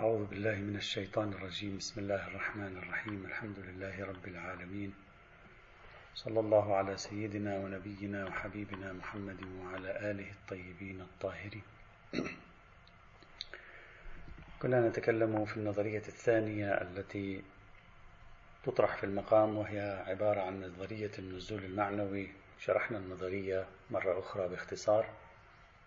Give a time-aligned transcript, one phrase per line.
[0.00, 1.76] أعوذ بالله من الشيطان الرجيم.
[1.76, 3.24] بسم الله الرحمن الرحيم.
[3.26, 4.94] الحمد لله رب العالمين.
[6.14, 11.62] صلى الله على سيدنا ونبينا وحبيبنا محمد وعلى آله الطيبين الطاهرين.
[14.62, 17.42] كنا نتكلم في النظرية الثانية التي
[18.64, 22.28] تطرح في المقام وهي عبارة عن نظرية النزول المعنوي.
[22.58, 25.06] شرحنا النظرية مرة أخرى باختصار.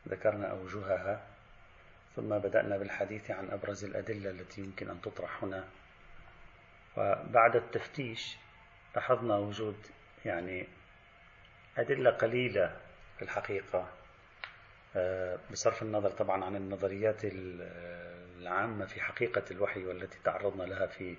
[0.07, 1.32] ذكرنا أوجهها
[2.15, 5.67] ثم بدأنا بالحديث عن أبرز الأدلة التي يمكن أن تطرح هنا.
[6.97, 8.37] وبعد التفتيش
[8.95, 9.75] لاحظنا وجود
[10.25, 10.67] يعني
[11.77, 12.77] أدلة قليلة
[13.17, 13.89] في الحقيقة
[14.95, 21.17] آه، بصرف النظر طبعا عن النظريات العامة في حقيقة الوحي والتي تعرضنا لها في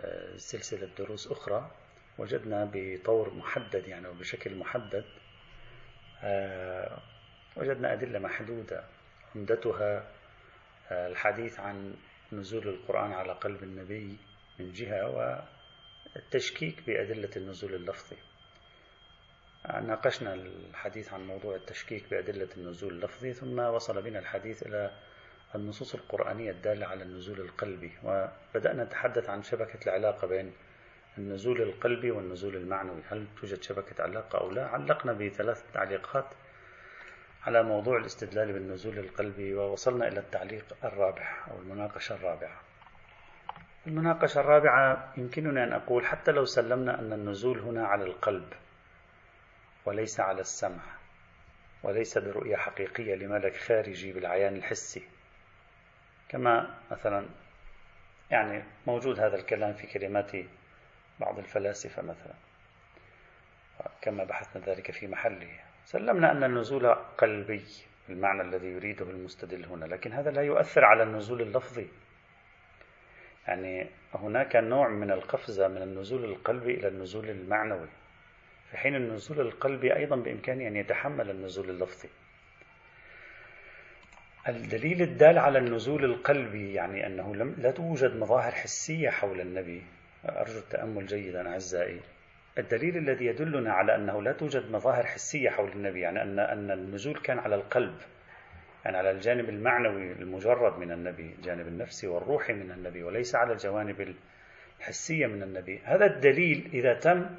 [0.00, 1.70] آه، سلسلة دروس أخرى
[2.18, 5.04] وجدنا بطور محدد يعني وبشكل محدد
[6.22, 6.98] آه،
[7.56, 8.84] وجدنا أدلة محدودة.
[9.36, 10.04] عمدتها
[10.90, 11.94] آه، الحديث عن
[12.32, 14.16] نزول القرآن على قلب النبي
[14.58, 15.08] من جهة
[16.16, 18.16] والتشكيك بأدلة النزول اللفظي.
[19.66, 24.90] ناقشنا الحديث عن موضوع التشكيك بأدلة النزول اللفظي ثم وصل بنا الحديث إلى
[25.54, 30.52] النصوص القرآنية الدالة على النزول القلبي وبدأنا نتحدث عن شبكة العلاقة بين
[31.18, 33.02] النزول القلبي والنزول المعنوي.
[33.08, 36.26] هل توجد شبكة علاقة أو لا؟ علقنا بثلاث تعليقات
[37.46, 42.60] على موضوع الاستدلال بالنزول القلبي ووصلنا إلى التعليق الرابع أو المناقشة الرابعة.
[43.86, 48.52] المناقشة الرابعة يمكنني أن أقول حتى لو سلمنا أن النزول هنا على القلب
[49.84, 50.82] وليس على السمع
[51.82, 55.02] وليس برؤية حقيقية لملك خارجي بالعيان الحسي.
[56.28, 57.26] كما مثلا
[58.30, 60.32] يعني موجود هذا الكلام في كلمات
[61.20, 62.34] بعض الفلاسفة مثلا.
[64.00, 65.60] كما بحثنا ذلك في محله.
[65.86, 67.62] سلمنا أن النزول قلبي
[68.08, 71.86] المعنى الذي يريده المستدل هنا لكن هذا لا يؤثر على النزول اللفظي.
[73.48, 77.88] يعني هناك نوع من القفزة من النزول القلبي إلى النزول المعنوي.
[78.70, 82.08] في حين النزول القلبي أيضا بإمكانه أن يتحمل النزول اللفظي.
[84.48, 89.82] الدليل الدال على النزول القلبي يعني أنه لم لا توجد مظاهر حسية حول النبي.
[90.28, 92.00] أرجو التأمل جيدا أعزائي.
[92.58, 97.14] الدليل الذي يدلنا على أنه لا توجد مظاهر حسية حول النبي يعني أن أن النزول
[97.14, 97.94] كان على القلب
[98.84, 104.14] يعني على الجانب المعنوي المجرد من النبي الجانب النفسي والروحي من النبي وليس على الجوانب
[104.80, 105.80] الحسية من النبي.
[105.84, 107.36] هذا الدليل إذا تم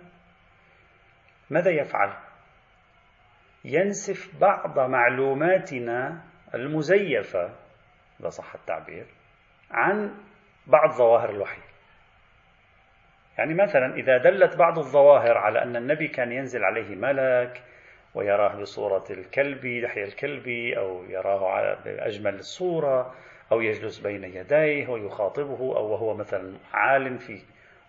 [1.50, 2.14] ماذا يفعل؟
[3.66, 6.22] ينسف بعض معلوماتنا
[6.56, 7.56] المزيفة
[8.20, 9.06] إذا صح التعبير
[9.72, 10.18] عن
[10.68, 11.62] بعض ظواهر الوحي.
[13.38, 17.62] يعني مثلا إذا دلت بعض الظواهر على أن النبي كان ينزل عليه ملك
[18.16, 23.16] ويراه بصورة الكلب لحية الكلب أو يراه على بأجمل الصورة
[23.52, 27.42] أو يجلس بين يديه ويخاطبه أو وهو مثلا عال في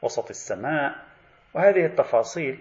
[0.02, 0.94] وسط السماء.
[1.54, 2.58] وهذه التفاصيل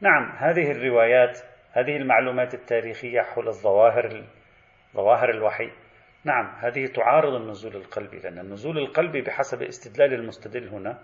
[0.00, 1.38] نعم هذه الروايات
[1.72, 4.24] هذه المعلومات التاريخية حول الظواهر
[4.94, 5.70] ظواهر الوحي.
[6.24, 10.98] نعم هذه تعارض النزول القلبي لأن النزول القلبي بحسب استدلال المستدل هنا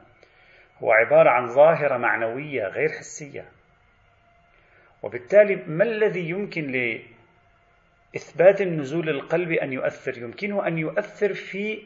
[0.82, 3.44] هو عبارة عن ظاهرة معنوية غير حسية.
[5.02, 6.62] وبالتالي ما الذي يمكن
[8.14, 11.82] لإثبات النزول القلبي أن يؤثر؟ يمكنه أن يؤثر في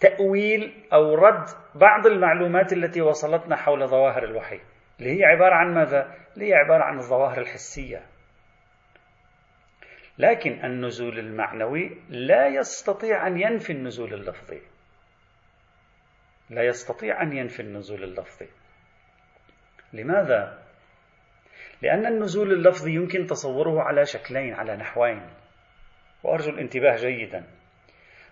[0.00, 4.60] تأويل أو رد بعض المعلومات التي وصلتنا حول ظواهر الوحي
[5.00, 8.02] اللي هي عبارة عن ماذا؟ اللي هي عبارة عن الظواهر الحسية.
[10.18, 14.60] لكن النزول المعنوي لا يستطيع أن ينفي النزول اللفظي.
[16.50, 18.48] لا يستطيع أن ينفي النزول اللفظي.
[19.92, 20.58] لماذا؟
[21.82, 25.22] لأن النزول اللفظي يمكن تصوره على شكلين على نحوين.
[26.22, 27.44] وأرجو الانتباه جيدا.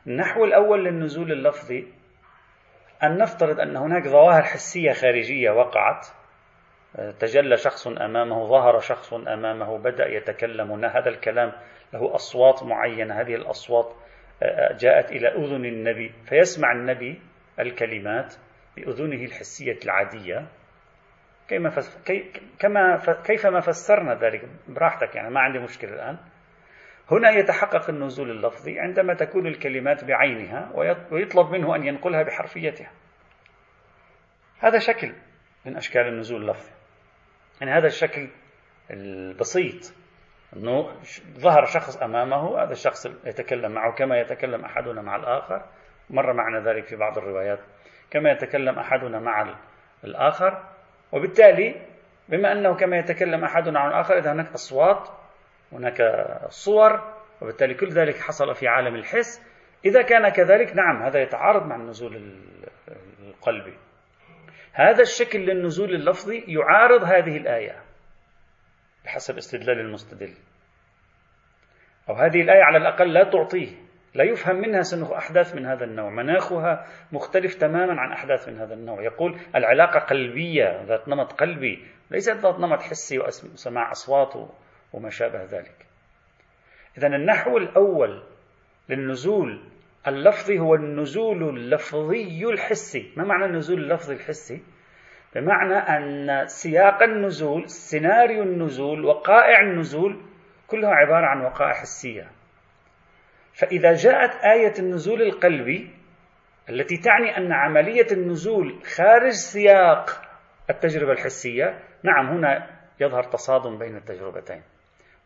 [0.06, 1.86] النحو الأول للنزول اللفظي
[3.02, 6.06] أن نفترض أن هناك ظواهر حسية خارجية وقعت.
[7.20, 10.84] تجلى شخص أمامه ظهر شخص أمامه بدأ يتكلم.
[10.84, 11.52] هذا الكلام
[11.92, 13.20] له أصوات معينة.
[13.20, 13.94] هذه الأصوات
[14.80, 16.12] جاءت إلى أذن النبي.
[16.28, 17.20] فيسمع النبي
[17.60, 18.34] الكلمات
[18.76, 20.48] بأذنه الحسية العادية.
[21.48, 22.02] كما فس...
[22.06, 22.32] كي...
[22.58, 23.10] كما ف...
[23.10, 26.18] كيفما فسرنا ذلك براحتك يعني ما عندي مشكلة الآن.
[27.10, 30.72] هنا يتحقق النزول اللفظي عندما تكون الكلمات بعينها
[31.12, 32.90] ويطلب منه أن ينقلها بحرفيتها.
[34.58, 35.14] هذا شكل
[35.66, 36.72] من أشكال النزول اللفظي.
[37.60, 38.28] يعني هذا الشكل
[38.90, 39.94] البسيط.
[40.56, 41.00] أنه
[41.38, 45.66] ظهر شخص أمامه هذا الشخص يتكلم معه كما يتكلم أحدنا مع الآخر.
[46.10, 47.58] مر معنا ذلك في بعض الروايات
[48.10, 49.54] كما يتكلم أحدنا مع
[50.04, 50.64] الآخر
[51.12, 51.86] وبالتالي
[52.28, 55.08] بما أنه كما يتكلم أحدنا عن الآخر إذا هناك أصوات
[55.72, 56.02] هناك
[56.48, 59.48] صور وبالتالي كل ذلك حصل في عالم الحس
[59.84, 62.16] إذا كان كذلك نعم هذا يتعارض مع النزول
[63.20, 63.74] القلبي.
[64.72, 67.82] هذا الشكل للنزول اللفظي يعارض هذه الآية
[69.04, 70.34] بحسب استدلال المستدل.
[72.08, 73.87] أو هذه الآية على الأقل لا تعطيه.
[74.18, 76.10] لا يفهم منها سنة أحداث من هذا النوع.
[76.10, 79.02] مناخها مختلف تماما عن أحداث من هذا النوع.
[79.02, 84.50] يقول العلاقة قلبية ذات نمط قلبي ليست ذات نمط حسي وسماع أصوات
[84.92, 85.86] وما شابه ذلك.
[86.98, 88.22] إذا النحو الأول
[88.88, 89.60] للنزول
[90.06, 93.12] اللفظي هو النزول اللفظي الحسي.
[93.16, 94.62] ما معنى النزول اللفظي الحسي؟
[95.34, 100.20] بمعنى أن سياق النزول سيناريو النزول وقائع النزول
[100.66, 102.37] كلها عبارة عن وقائع حسية.
[103.58, 105.90] فإذا جاءت آية النزول القلبي
[106.70, 110.10] التي تعني أن عملية النزول خارج سياق
[110.70, 112.70] التجربة الحسية نعم هنا
[113.00, 114.62] يظهر تصادم بين التجربتين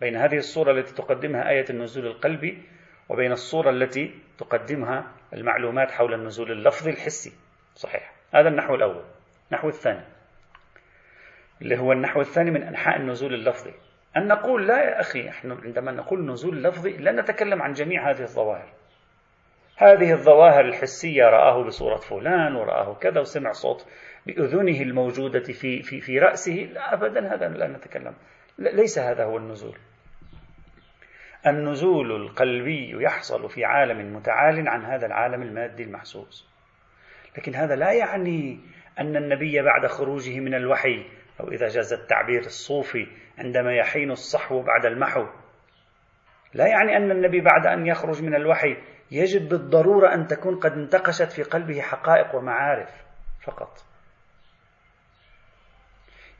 [0.01, 2.63] بين هذه الصورة التي تقدمها آية النزول القلبي
[3.09, 7.33] وبين الصورة التي تقدمها المعلومات حول النزول اللفظي الحسي.
[7.75, 8.13] صحيح.
[8.35, 9.05] هذا النحو الأول.
[9.53, 10.05] النحو الثاني.
[11.63, 13.73] اللي هو النحو الثاني من أنحاء النزول اللفظي.
[14.17, 18.23] أن نقول لا يا أخي نحن عندما نقول نزول لفظي لا نتكلم عن جميع هذه
[18.23, 18.73] الظواهر.
[19.77, 23.87] هذه الظواهر الحسية رآه بصورة فلان ورآه كذا وسمع صوت
[24.27, 26.53] بأذنه الموجودة في, في, في رأسه.
[26.53, 28.15] لا أبدا هذا لا نتكلم.
[28.59, 29.79] ليس هذا هو النزول.
[31.47, 36.49] النزول القلبي يحصل في عالم متعال عن هذا العالم المادي المحسوس.
[37.39, 38.61] لكن هذا لا يعني
[38.99, 41.05] أن النبي بعد خروجه من الوحي
[41.43, 43.07] أو إذا جاز التعبير الصوفي
[43.39, 45.27] عندما يحين الصحو بعد المحو.
[46.55, 48.77] لا يعني أن النبي بعد أن يخرج من الوحي
[49.11, 52.91] يجب بالضرورة أن تكون قد انتقشت في قلبه حقائق ومعارف
[53.41, 53.85] فقط.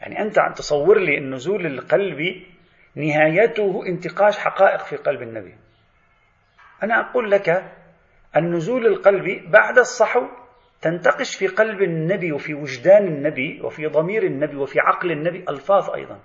[0.01, 2.47] يعني أنت تصور لي النزول القلبي
[2.95, 5.55] نهايته انتقاش حقائق في قلب النبي.
[6.83, 7.73] أنا أقول لك
[8.37, 10.42] النزول القلبي بعد الصحو
[10.83, 16.21] تنتقش في قلب النبي وفي وجدان النبي وفي ضمير النبي وفي عقل النبي ألفاظ أيضا.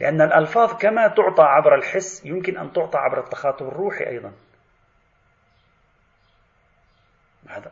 [0.00, 4.32] لأن الألفاظ كما تعطى عبر الحس يمكن أن تعطى عبر التخاطب الروحي أيضا.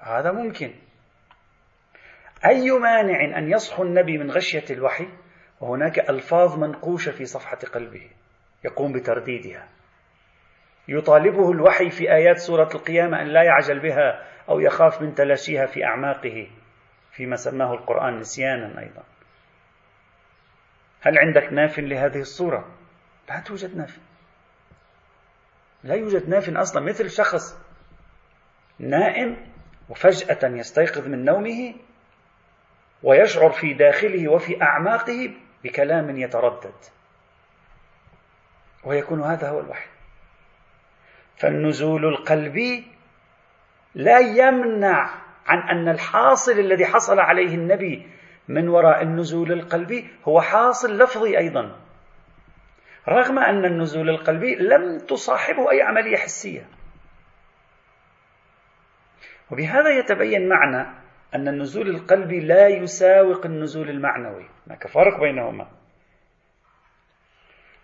[0.00, 0.74] هذا ممكن.
[2.46, 5.08] أي مانع أن يصحو النبي من غشية الوحي؟
[5.60, 8.10] وهناك ألفاظ منقوشة في صفحة قلبه.
[8.64, 9.68] يقوم بترديدها.
[10.88, 15.84] يطالبه الوحي في آيات سورة القيامة أن لا يعجل بها أو يخاف من تلاشيها في
[15.84, 16.50] أعماقه
[17.12, 19.02] فيما سماه القرآن نسيانا أيضا.
[21.00, 22.74] هل عندك ناف لهذه الصورة؟
[23.28, 23.98] لا توجد ناف.
[25.84, 27.58] لا يوجد ناف أصلا مثل شخص
[28.78, 29.36] نائم
[29.88, 31.74] وفجأة يستيقظ من نومه
[33.02, 36.74] ويشعر في داخله وفي أعماقه بكلام يتردد.
[38.84, 39.97] ويكون هذا هو الوحي.
[41.38, 42.84] فالنزول القلبي
[43.94, 45.10] لا يمنع
[45.46, 48.06] عن أن الحاصل الذي حصل عليه النبي
[48.48, 51.76] من وراء النزول القلبي هو حاصل لفظي أيضا.
[53.08, 56.66] رغم أن النزول القلبي لم تصاحبه أي عملية حسية.
[59.50, 60.88] وبهذا يتبين معنى
[61.34, 64.48] أن النزول القلبي لا يساوق النزول المعنوي.
[64.66, 65.66] هناك فرق بينهما؟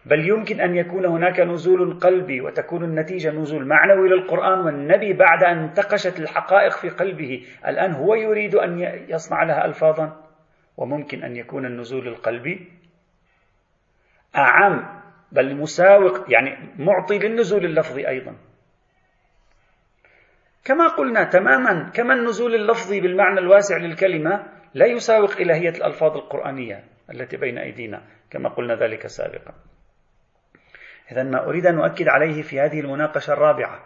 [0.07, 5.59] بل يمكن أن يكون هناك نزول قلبي وتكون النتيجة نزول معنوي للقرآن والنبي بعد أن
[5.59, 7.47] انتقشت الحقائق في قلبه.
[7.67, 10.25] الآن هو يريد أن يصنع لها ألفاظا.
[10.77, 12.73] وممكن أن يكون النزول القلبي
[14.37, 15.01] أعم
[15.33, 18.37] بل مساوق يعني معطي للنزول اللفظي أيضا.
[20.65, 27.37] كما قلنا تماما كما النزول اللفظي بالمعنى الواسع للكلمة لا يساوق إلهية الألفاظ القرآنية التي
[27.37, 29.55] بين أيدينا كما قلنا ذلك سابقا.
[31.13, 33.81] إذا ما أريد أن أؤكد عليه في هذه المناقشة الرابعة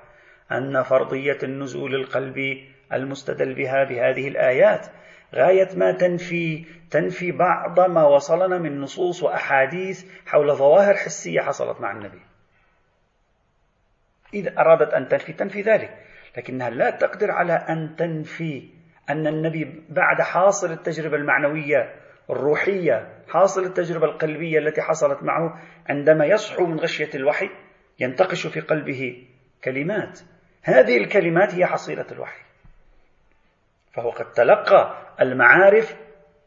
[0.53, 4.87] أن فرضية النزول القلبي المستدل بها بهذه الآيات
[5.35, 11.93] غاية ما تنفي تنفي بعض ما وصلنا من نصوص وأحاديث حول ظواهر حسية حصلت مع
[11.93, 12.21] النبي.
[14.35, 15.99] إذا أرادت أن تنفي تنفي ذلك
[16.37, 18.69] لكنها لا تقدر على أن تنفي
[19.11, 21.95] أن النبي بعد حاصل التجربة المعنوية
[22.31, 27.51] الروحية حاصل التجربة القلبية التي حصلت معه عندما يصحو من غشية الوحي
[28.01, 29.27] ينتقش في قلبه
[29.65, 30.21] كلمات.
[30.63, 32.43] هذه الكلمات هي حصيلة الوحي.
[33.93, 35.97] فهو قد تلقى المعارف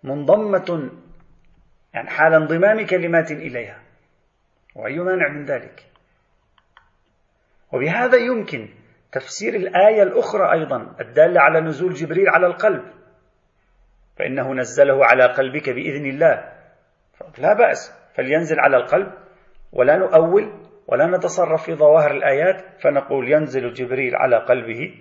[0.04, 0.92] منضمة
[1.94, 3.82] يعني حال انضمام كلمات إليها
[4.76, 5.86] وأي مانع من ذلك.
[7.74, 8.70] وبهذا يمكن
[9.12, 13.01] تفسير الآية الأخرى أيضا الدالة على نزول جبريل على القلب.
[14.18, 16.52] فإنه نزله على قلبك بإذن الله.
[17.38, 19.12] لا بأس فلينزل على القلب
[19.74, 20.54] ولا نؤول
[20.88, 24.96] ولا نتصرف في ظواهر الآيات فنقول ينزل جبريل على قلبه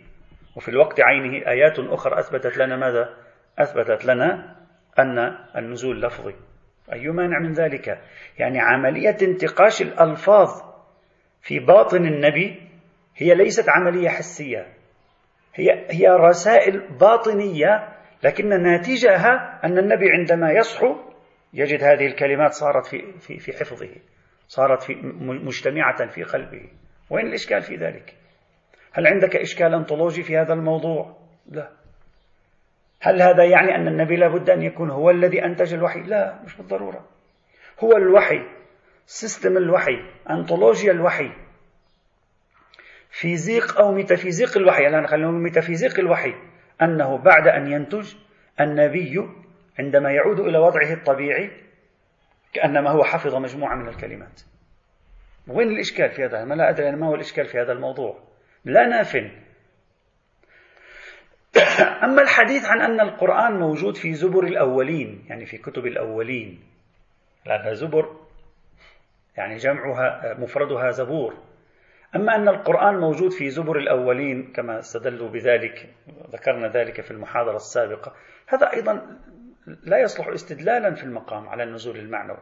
[0.57, 3.17] وفي الوقت عينه آيات أخرى أثبتت لنا ماذا؟
[3.59, 4.57] أثبتت لنا
[4.99, 5.19] أن
[5.57, 6.35] النزول لفظي.
[6.93, 8.01] أي مانع من ذلك؟
[8.39, 10.49] يعني عملية انتقاش الألفاظ
[11.43, 12.63] في باطن النبي
[13.17, 14.67] هي ليست عملية حسية.
[15.55, 17.89] هي هي رسائل باطنية
[18.23, 20.97] لكن ناتجها أن النبي عندما يصحو
[21.55, 23.91] يجد هذه الكلمات صارت في في في حفظه
[24.49, 26.71] صارت في مجتمعة في قلبه
[27.11, 28.15] وين الإشكال في ذلك؟
[28.93, 31.71] هل عندك إشكال أنطولوجي في هذا الموضوع؟ لا
[33.01, 37.05] هل هذا يعني أن النبي لابد أن يكون هو الذي أنتج الوحي؟ لا مش بالضرورة
[37.85, 38.43] هو الوحي
[39.07, 39.97] system الوحي
[40.31, 41.31] أنطولوجيا الوحي
[43.11, 46.35] فيزيق أو ميتافيزيق الوحي الآن خلينا ميتافيزيق الوحي
[46.83, 48.15] أنه بعد أن ينتج
[48.61, 49.29] النبي
[49.79, 51.51] عندما يعود إلى وضعه الطبيعي
[52.53, 54.41] كأنما هو حفظ مجموعة من الكلمات.
[55.49, 58.19] وين الإشكال في هذا؟ ما لا أدري ما هو الإشكال في هذا الموضوع.
[58.65, 59.17] لا ناف
[62.05, 66.63] أما الحديث عن أن القرآن موجود في زبر الأولين يعني في كتب الأولين.
[67.47, 68.17] لأن زبر
[69.37, 71.50] يعني جمعها مفردها زبور.
[72.17, 75.89] أما أن القرآن موجود في زبر الأولين كما استدلوا بذلك
[76.33, 78.13] ذكرنا ذلك في المحاضرة السابقة
[78.47, 79.19] هذا أيضا
[79.83, 82.39] لا يصلح استدلالا في المقام على النزول المعنوي.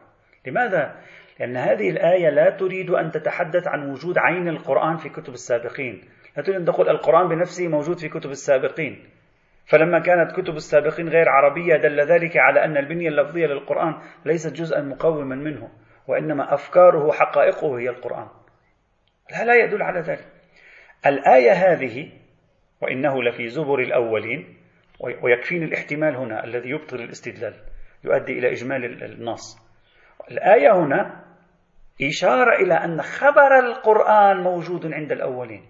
[0.47, 0.95] لماذا؟
[1.39, 6.03] لأن هذه الآية لا تريد أن تتحدث عن وجود عين القرآن في كتب السابقين.
[6.37, 9.09] لا تريد أن تقول القرآن بنفسه موجود في كتب السابقين.
[9.65, 13.95] فلما كانت كتب السابقين غير عربية دل ذلك على أن البنية اللفظية للقرآن
[14.25, 15.69] ليست جزءا مقوما منه
[16.07, 18.27] وإنما أفكاره وحقائقه هي القرآن.
[19.31, 20.25] لا لا يدل على ذلك.
[21.05, 22.11] الآية هذه
[22.81, 24.57] وإنه لفي زبر الأولين
[25.23, 27.53] ويكفيني الاحتمال هنا الذي يبطل الاستدلال
[28.03, 29.57] يؤدي إلى إجمال النص.
[30.31, 31.23] الآية هنا
[32.01, 35.65] إشارة إلى أن خبر القرآن موجود عند الأولين.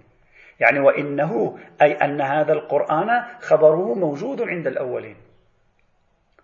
[0.59, 5.15] يعني وإنه أي أن هذا القرآن خبره موجود عند الأولين.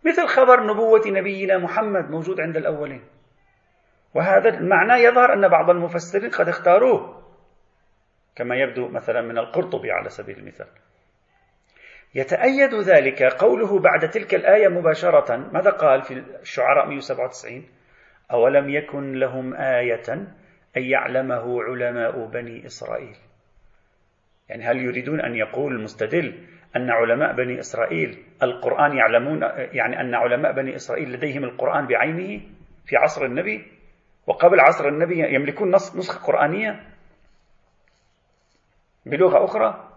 [0.06, 3.02] مثل خبر نبوة نبينا محمد موجود عند الأولين.
[4.16, 7.24] وهذا المعنى يظهر أن بعض المفسرين قد اختاروه
[8.36, 10.68] كما يبدو مثلا من القرطبي على سبيل المثال.
[12.16, 17.66] يتأيد ذلك قوله بعد تلك الآية مباشرة ماذا قال في الشعراء 197
[18.32, 20.14] أولم يكن لهم آية
[20.78, 23.16] أن يعلمه علماء بني إسرائيل؟
[24.50, 30.52] يعني هل يريدون أن يقول المستدل أن علماء بني إسرائيل القرآن يعلمون يعني أن علماء
[30.52, 32.42] بني إسرائيل لديهم القرآن بعينه
[32.86, 33.75] في عصر النبي؟
[34.28, 36.84] وقبل عصر النبي يملكون نسخة قرآنية
[39.06, 39.92] بلغة أخرى.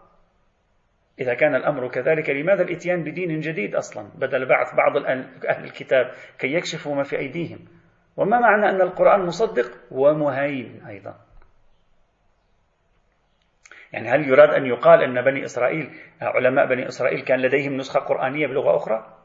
[1.20, 4.96] إذا كان الأمر كذلك لماذا الإتيان بدين جديد أصلا؟ بدل بعث بعض
[5.46, 7.58] أهل الكتاب كي يكشفوا ما في أيديهم.
[8.16, 11.16] وما معنى أن القرآن مصدق ومهيمن أيضا؟
[13.92, 18.46] يعني هل يراد أن يقال أن بني إسرائيل علماء بني إسرائيل كان لديهم نسخة قرآنية
[18.46, 19.18] بلغة أخرى؟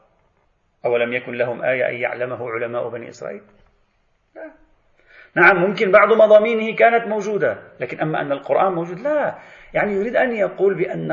[0.84, 3.42] أولم يكن لهم آية أن يعلمه علماء بني إسرائيل؟
[4.34, 4.63] لا.
[5.36, 9.34] نعم ممكن بعض مضامينه كانت موجودة لكن أما أن القرآن موجود لا.
[9.74, 11.12] يعني يريد أن يقول بأن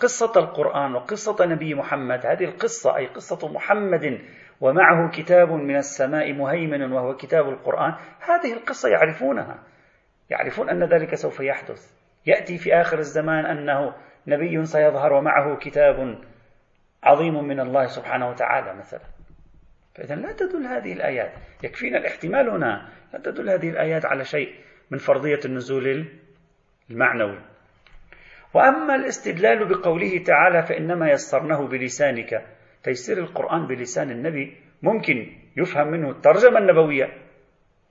[0.00, 4.20] قصة القرآن وقصة نبي محمد هذه القصة أي قصة محمد
[4.60, 9.58] ومعه كتاب من السماء مهيمن وهو كتاب القرآن هذه القصة يعرفونها.
[10.30, 11.92] يعرفون أن ذلك سوف يحدث.
[12.26, 13.94] يأتي في آخر الزمان أنه
[14.26, 16.18] نبي سيظهر ومعه كتاب
[17.02, 19.21] عظيم من الله سبحانه وتعالى مثلا.
[19.94, 21.32] فإذا لا تدل هذه الآيات.
[21.62, 22.88] يكفينا الاحتمال هنا.
[23.12, 24.54] لا تدل هذه الآيات على شيء
[24.90, 26.04] من فرضية النزول
[26.90, 27.38] المعنوي.
[28.54, 32.46] وأما الاستدلال بقوله تعالى فإنما يسرناه بلسانك
[32.82, 37.08] تيسير القرآن بلسان النبي ممكن يفهم منه الترجمة النبوية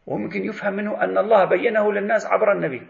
[0.05, 2.81] وممكن يفهم منه أن الله بينه للناس عبر النبي.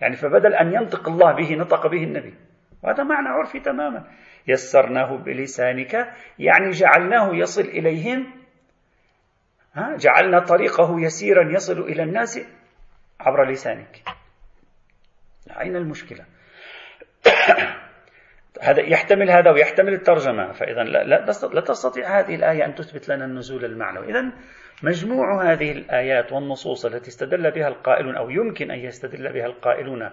[0.00, 2.34] يعني فبدل أن ينطق الله به نطق به النبي.
[2.82, 4.04] وهذا معنى عرفي تماما.
[4.48, 5.94] يسرناه بلسانك
[6.38, 8.26] يعني جعلناه يصل إليهم
[9.74, 12.40] ها جعلنا طريقه يسيرا يصل إلى الناس
[13.20, 14.02] عبر لسانك.
[15.60, 16.24] أين المشكلة؟
[18.62, 23.64] هذا يحتمل هذا ويحتمل الترجمة فإذا لا, لا, تستطيع هذه الآية أن تثبت لنا النزول
[23.64, 24.10] المعنوي.
[24.10, 24.32] إذا
[24.82, 30.10] مجموع هذه الآيات والنصوص التي استدل بها القائلون أو يمكن أن يستدل بها القائلون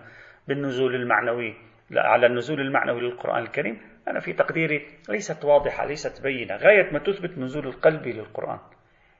[0.47, 1.55] بالنزول المعنوي
[1.95, 7.37] على النزول المعنوي للقرآن الكريم أنا في تقديري ليست واضحة ليست بينة غاية ما تثبت
[7.37, 8.59] نزول القلب للقرآن.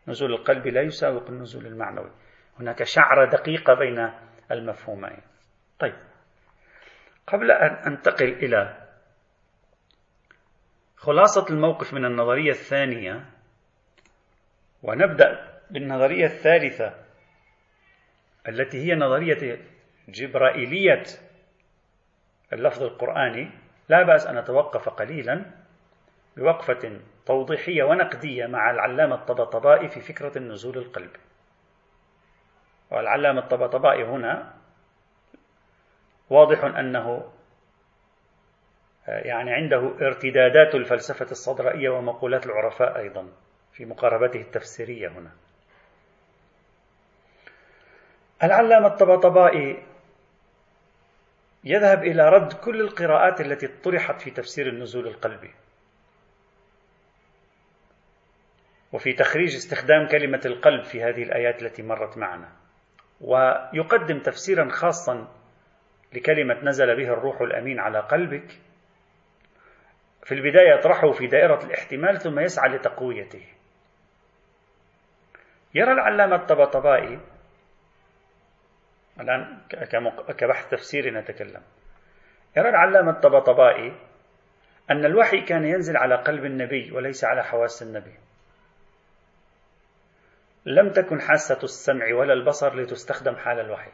[0.08, 2.12] نزول القلب لا يساوق النزول المعنوي.
[2.60, 4.10] هناك شعرة دقيقة بين
[4.52, 5.22] المفهومين.
[5.80, 5.96] طيب.
[7.28, 8.86] قبل أن أنتقل إلى
[10.98, 13.26] خلاصة الموقف من النظرية الثانية
[14.84, 16.94] ونبدأ بالنظرية الثالثة
[18.48, 19.58] التي هي نظرية
[20.10, 21.04] جبرائيلية
[22.54, 23.52] اللفظ القرآني
[23.90, 25.46] لا بأس أن أتوقف قليلا
[26.38, 31.20] بوقفة توضيحية ونقدية مع العلامة الطبطبائي في فكرة النزول القلبي
[32.92, 34.54] والعلامة الطبطبائي هنا
[36.30, 37.32] واضح أنه
[39.08, 43.28] يعني عنده ارتدادات الفلسفة الصدرائية ومقولات العرفاء أيضا
[43.74, 45.32] في مقاربته التفسيرية هنا.
[48.44, 49.84] العلامة الطبطبائي
[51.64, 55.54] يذهب إلى رد كل القراءات التي طرحت في تفسير النزول القلبي.
[58.96, 62.50] وفي تخريج استخدام كلمة القلب في هذه الآيات التي مرت معنا.
[63.22, 65.28] ويقدم تفسيرا خاصا
[66.14, 68.48] لكلمة نزل به الروح الأمين على قلبك.
[70.24, 73.48] في البداية يطرحه في دائرة الاحتمال ثم يسعى لتقويته.
[75.74, 77.20] يرى العلامة الطبطبائي
[79.20, 79.62] الآن
[80.38, 81.62] كبحث تفسيري نتكلم.
[82.58, 83.96] يرى العلامة الطبطبائي
[84.92, 88.14] أن الوحي كان ينزل على قلب النبي وليس على حواس النبي.
[90.66, 93.92] لم تكن حاسة السمع ولا البصر لتستخدم حال الوحي.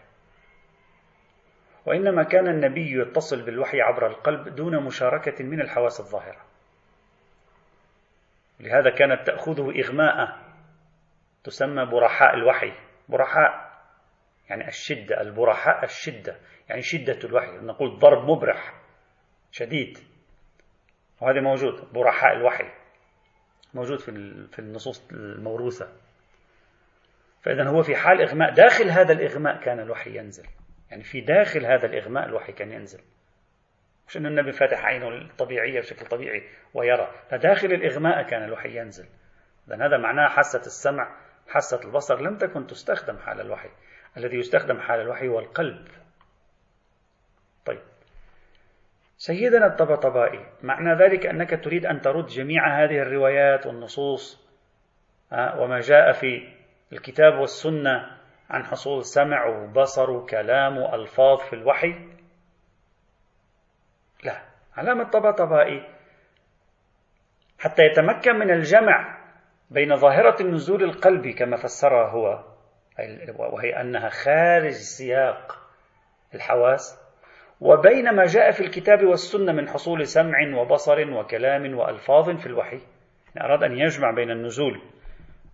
[1.85, 6.45] وإنما كان النبي يتصل بالوحي عبر القلب دون مشاركة من الحواس الظاهرة.
[8.59, 10.39] لهذا كانت تأخذه إغماء
[11.43, 12.73] تسمى برحاء الوحي.
[13.09, 13.71] برحاء
[14.49, 16.37] يعني الشدة البرحاء الشدة
[16.69, 17.51] يعني شدة الوحي.
[17.51, 18.73] نقول ضرب مبرح
[19.51, 19.97] شديد.
[21.21, 22.71] وهذا موجود برحاء الوحي.
[23.73, 25.87] موجود في النصوص الموروثة.
[27.41, 30.45] فإذا هو في حال إغماء داخل هذا الإغماء كان الوحي ينزل.
[30.91, 32.99] يعني في داخل هذا الإغماء الوحي كان ينزل.
[34.07, 36.43] مش أن النبي فاتح عينه الطبيعية بشكل طبيعي
[36.73, 37.11] ويرى.
[37.29, 39.05] فداخل الإغماء كان الوحي ينزل.
[39.67, 41.15] إذا هذا معناه حاسة السمع
[41.47, 43.69] حاسة البصر لم تكن تستخدم حال الوحي.
[44.17, 45.87] الذي يستخدم حال الوحي هو القلب.
[47.65, 47.81] طيب.
[49.17, 54.51] سيدنا الطبطبائي معنى ذلك أنك تريد أن ترد جميع هذه الروايات والنصوص
[55.31, 56.60] وما جاء في
[56.93, 58.17] الكتاب والسنة
[58.49, 61.95] عن حصول سمع وبصر وكلام وألفاظ في الوحي؟
[64.23, 64.41] لا
[64.75, 65.87] علامة طبطبائي
[67.59, 69.21] حتى يتمكن من الجمع
[69.69, 72.43] بين ظاهرة النزول القلبي كما فسرها هو
[73.37, 75.57] وهي أنها خارج سياق
[76.35, 76.99] الحواس
[77.61, 82.79] وبين ما جاء في الكتاب والسنة من حصول سمع وبصر وكلام وألفاظ في الوحي.
[83.41, 84.81] أراد أن يجمع بين النزول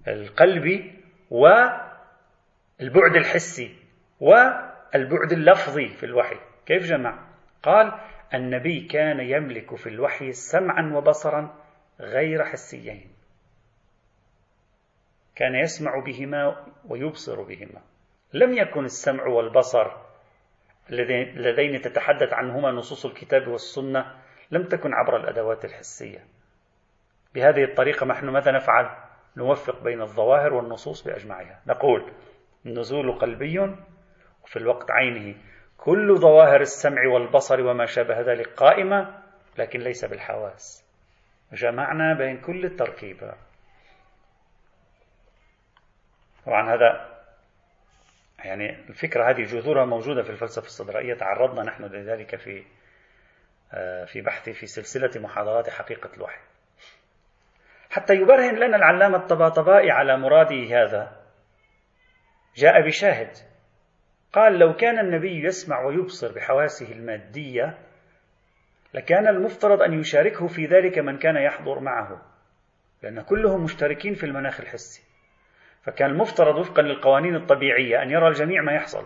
[0.08, 0.97] القلبي
[1.30, 3.76] والبعد الحسي
[4.20, 7.28] والبعد اللفظي في الوحي كيف جمع؟
[7.64, 8.00] قال
[8.34, 11.56] النبي كان يملك في الوحي سمعا وبصرا
[12.00, 13.12] غير حسيين
[15.36, 17.82] كان يسمع بهما ويبصر بهما
[18.34, 19.92] لم يكن السمع والبصر
[20.90, 24.16] اللذين تتحدث عنهما نصوص الكتاب والسنة
[24.52, 26.26] لم تكن عبر الأدوات الحسية
[27.36, 29.07] بهذه الطريقة نحن ماذا نفعل؟
[29.38, 31.62] نوفق بين الظواهر والنصوص بأجمعها.
[31.68, 32.12] نقول
[32.66, 33.60] النزول قلبي
[34.44, 35.36] وفي الوقت عينه.
[35.78, 39.24] كل ظواهر السمع والبصر وما شابه ذلك قائمة
[39.58, 40.88] لكن ليس بالحواس.
[41.54, 43.34] جمعنا بين كل التركيبة
[46.46, 47.18] طبعا هذا
[48.40, 52.64] يعني الفكرة هذه جذورها موجودة في الفلسفة الصدرائية تعرضنا نحن لذلك في
[53.74, 56.40] آه، في بحثي في سلسلة محاضرات حقيقة الوحي.
[57.98, 61.12] حتى يبرهن لنا العلامة الطباطبائي على مراده هذا.
[62.56, 63.30] جاء بشاهد.
[64.34, 67.78] قال لو كان النبي يسمع ويبصر بحواسه المادية
[68.94, 72.22] لكان المفترض أن يشاركه في ذلك من كان يحضر معه
[73.04, 75.04] لأن كلهم مشتركين في المناخ الحسي.
[75.84, 79.06] فكان المفترض وفقا للقوانين الطبيعية أن يرى الجميع ما يحصل.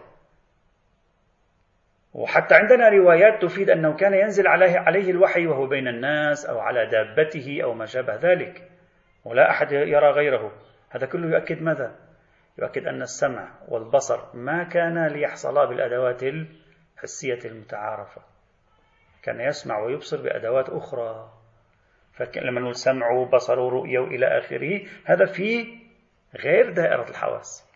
[2.13, 6.85] وحتى عندنا روايات تفيد أنه كان ينزل عليه, عليه الوحي وهو بين الناس أو على
[6.85, 8.70] دابته أو ما شابه ذلك.
[9.25, 10.51] ولا أحد يرى غيره.
[10.89, 11.95] هذا كله يؤكد ماذا؟
[12.57, 18.21] يؤكد أن السمع والبصر ما كان ليحصلا بالأدوات الحسية المتعارفة.
[19.23, 21.31] كان يسمع ويبصر بأدوات أخرى.
[22.13, 25.79] فلما نقول سمع وبصر ورؤية وإلى آخره هذا في
[26.35, 27.71] غير دائرة الحواس.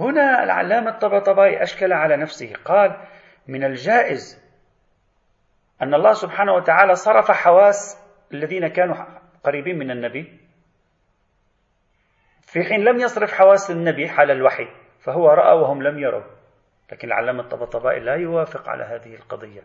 [0.00, 2.52] هنا العلامة الطبطبائي أشكل على نفسه.
[2.64, 3.06] قال
[3.48, 4.44] من الجائز
[5.82, 8.94] أن الله سبحانه وتعالى صرف حواس الذين كانوا
[9.44, 10.38] قريبين من النبي.
[12.42, 14.68] في حين لم يصرف حواس النبي حال الوحي
[15.00, 16.24] فهو رأى وهم لم يروا.
[16.92, 19.62] لكن العلامة الطبطبائي لا يوافق على هذه القضية.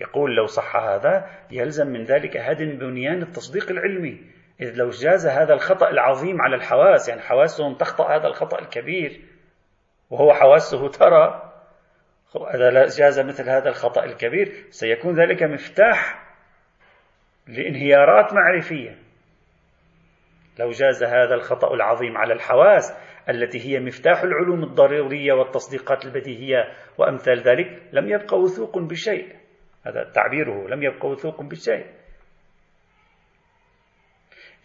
[0.00, 4.20] يقول لو صح هذا يلزم من ذلك هدم بنيان التصديق العلمي.
[4.60, 9.20] إذ لو جاز هذا الخطأ العظيم على الحواس يعني حواسهم تخطأ هذا الخطأ الكبير
[10.10, 11.52] وهو حواسه ترى
[12.54, 16.24] إذا جاز مثل هذا الخطأ الكبير سيكون ذلك مفتاح
[17.46, 19.03] لانهيارات معرفية.
[20.58, 22.92] لو جاز هذا الخطأ العظيم على الحواس
[23.28, 29.36] التي هي مفتاح العلوم الضرورية والتصديقات البديهية وأمثال ذلك لم يبقى وثوق بشيء.
[29.86, 31.86] هذا تعبيره لم يبقى وثوق بشيء.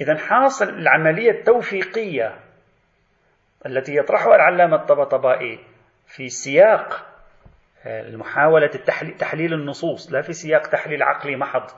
[0.02, 2.40] إذا حاصل العملية التوفيقية
[3.66, 5.60] التي يطرحها العلامة الطبطبائي
[6.08, 7.06] في سياق
[8.14, 8.72] محاولة
[9.20, 11.70] تحليل النصوص لا في سياق تحليل عقلي محض.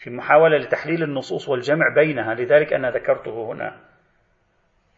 [0.00, 3.76] في محاولة لتحليل النصوص والجمع بينها لذلك أنا ذكرته هنا.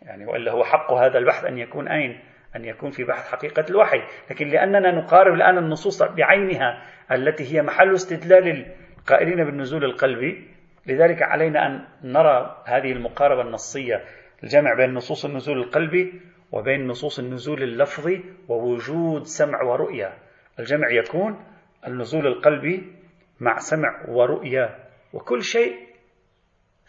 [0.02, 2.20] يعني وإلا هو حق هذا البحث أن يكون أين؟
[2.56, 4.02] أن يكون في بحث حقيقة الوحي.
[4.30, 8.66] لكن لأننا نقارب الآن النصوص بعينها التي هي محل استدلال
[8.98, 10.48] القائلين بالنزول القلبي
[10.86, 14.04] لذلك علينا أن نرى هذه المقاربة النصية
[14.42, 16.20] الجمع بين نصوص النزول القلبي
[16.52, 20.12] وبين نصوص النزول اللفظي ووجود سمع ورؤية.
[20.58, 21.44] الجمع يكون
[21.86, 22.92] النزول القلبي
[23.40, 24.81] مع سمع ورؤية.
[25.12, 25.88] وكل شيء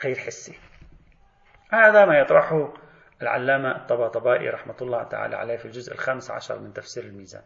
[0.03, 0.57] غير حسي.
[1.71, 2.73] هذا ما يطرحه
[3.21, 7.43] العلامة الطباطبائي رحمة الله تعالى عليه في الجزء الخامس عشر من تفسير الميزان.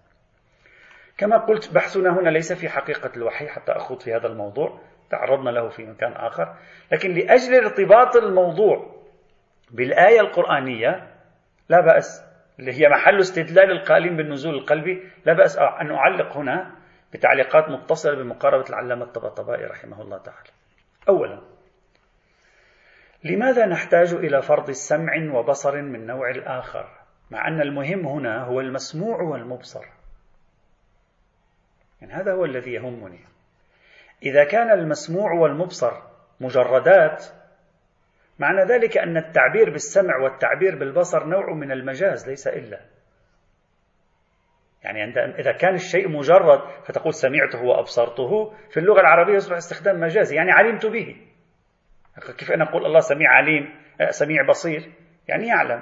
[1.18, 5.70] كما قلت بحثنا هنا ليس في حقيقة الوحي حتى أخوض في هذا الموضوع تعرضنا له
[5.70, 6.56] في مكان آخر
[6.92, 9.04] لكن لأجل ارتباط الموضوع
[9.72, 11.14] بالآية القرآنية
[11.70, 12.24] لا بأس
[12.60, 16.76] اللي هي محل استدلال القائلين بالنزول القلبي لا بأس أن أعلق هنا
[17.14, 20.50] بتعليقات متصلة بمقاربة العلامة الطبطبائي رحمه الله تعالى.
[21.10, 21.42] أولا
[23.24, 26.90] لماذا نحتاج إلى فرض سمع وبصر من نوع الآخر؟
[27.32, 29.86] مع أن المهم هنا هو المسموع والمبصر.
[32.02, 33.20] يعني هذا هو الذي يهمني.
[34.24, 36.02] إذا كان المسموع والمبصر
[36.40, 37.26] مجردات
[38.40, 42.97] معنى ذلك أن التعبير بالسمع والتعبير بالبصر نوع من المجاز ليس إلا.
[44.84, 45.04] يعني
[45.40, 50.86] إذا كان الشيء مجرد فتقول سمعته وأبصرته في اللغة العربية يصبح استخدام مجازي يعني علمت
[50.86, 51.16] به.
[52.38, 53.76] كيف أنا أقول الله سميع عليم
[54.10, 54.92] سميع بصير؟
[55.28, 55.82] يعني يعلم.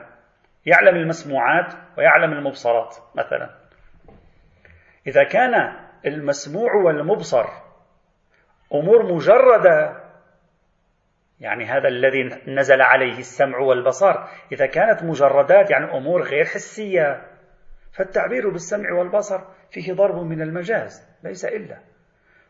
[0.66, 3.50] يعلم المسموعات ويعلم المبصرات مثلا.
[5.08, 5.54] إذا كان
[6.06, 7.46] المسموع والمبصر
[8.74, 10.06] أمور مجردة
[11.40, 14.14] يعني هذا الذي نزل عليه السمع والبصر
[14.52, 17.35] إذا كانت مجردات يعني أمور غير حسية.
[17.96, 21.80] فالتعبير بالسمع والبصر فيه ضرب من المجاز ليس إلا.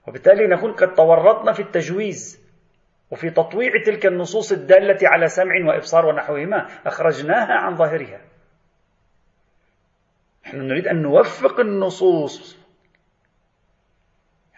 [0.07, 2.45] وبالتالي نكون قد تورطنا في التجويز
[3.11, 8.21] وفي تطويع تلك النصوص الدالة على سمع وإبصار ونحوهما أخرجناها عن ظاهرها.
[10.45, 12.65] نحن نريد أن نوفق النصوص.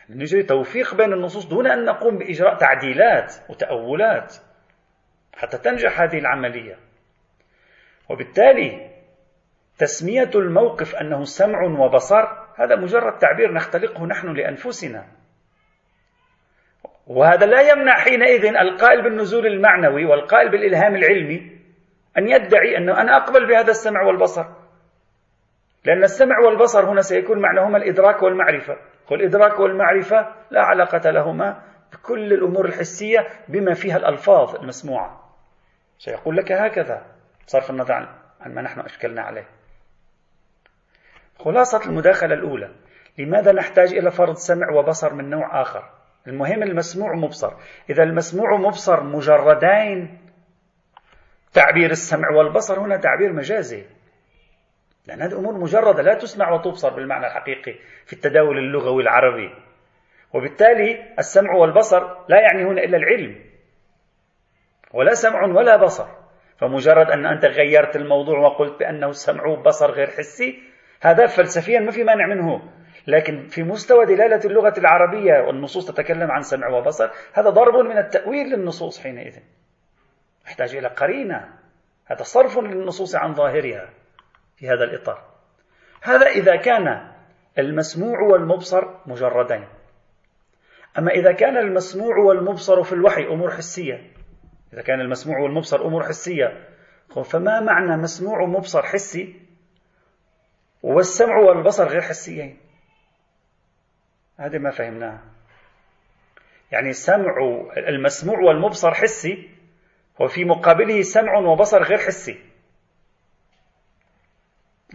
[0.10, 4.36] نجري توفيق بين النصوص دون أن نقوم بإجراء تعديلات وتأولات
[5.34, 6.80] حتى تنجح هذه العملية.
[8.10, 8.97] وبالتالي
[9.78, 15.06] تسمية الموقف أنه سمع وبصر هذا مجرد تعبير نختلقه نحن لأنفسنا.
[17.08, 21.58] وهذا لا يمنع حينئذ القائل بالنزول المعنوي والقائل بالإلهام العلمي
[22.18, 24.46] أن يدعي أنه أنا أقبل بهذا السمع والبصر.
[25.86, 28.78] لأن السمع والبصر هنا سيكون معناهما الإدراك والمعرفة.
[29.12, 31.62] والإدراك والمعرفة لا علاقة لهما
[31.94, 35.34] بكل الأمور الحسية بما فيها الألفاظ المسموعة.
[35.98, 37.06] سيقول لك هكذا
[37.48, 37.94] بصرف النظر
[38.42, 39.57] عن ما نحن أشكلنا عليه.
[41.40, 42.72] خلاصة المداخلة الأولى.
[43.18, 45.90] لماذا نحتاج إلى فرض سمع وبصر من نوع آخر؟
[46.28, 47.54] المهم المسموع مبصر.
[47.90, 50.20] إذا المسموع مبصر مجردين
[51.54, 53.84] تعبير السمع والبصر هنا تعبير مجازي.
[55.08, 57.74] لأن هذه أمور مجردة لا تسمع وتبصر بالمعنى الحقيقي
[58.06, 59.50] في التداول اللغوي العربي.
[60.34, 63.36] وبالتالي السمع والبصر لا يعني هنا إلا العلم.
[64.94, 66.08] ولا سمع ولا بصر.
[66.58, 70.60] فمجرد أن أنت غيرت الموضوع وقلت بأنه السمع وبصر غير حسي
[71.02, 72.62] هذا فلسفيا ما في مانع منه.
[73.08, 78.48] لكن في مستوى دلالة اللغة العربية والنصوص تتكلم عن سمع وبصر هذا ضرب من التأويل
[78.48, 79.38] للنصوص حينئذ.
[80.46, 81.54] يحتاج إلى قرينة.
[82.06, 83.90] هذا صرف للنصوص عن ظاهرها
[84.58, 85.24] في هذا الإطار.
[86.02, 87.12] هذا إذا كان
[87.58, 89.68] المسموع والمبصر مجردين.
[90.98, 94.12] أما إذا كان المسموع والمبصر في الوحي أمور حسية
[94.74, 96.68] إذا كان المسموع والمبصر أمور حسية
[97.26, 99.47] فما معنى مسموع ومبصر حسي؟
[100.84, 102.60] والسمع والبصر غير حسيين.
[104.40, 105.24] هذه ما فهمناها.
[106.72, 107.36] يعني سمع
[107.78, 109.50] المسموع والمبصر حسي
[110.20, 112.40] وفي مقابله سمع وبصر غير حسي.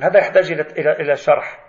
[0.01, 1.65] هذا يحتاج إلى إلى شرح.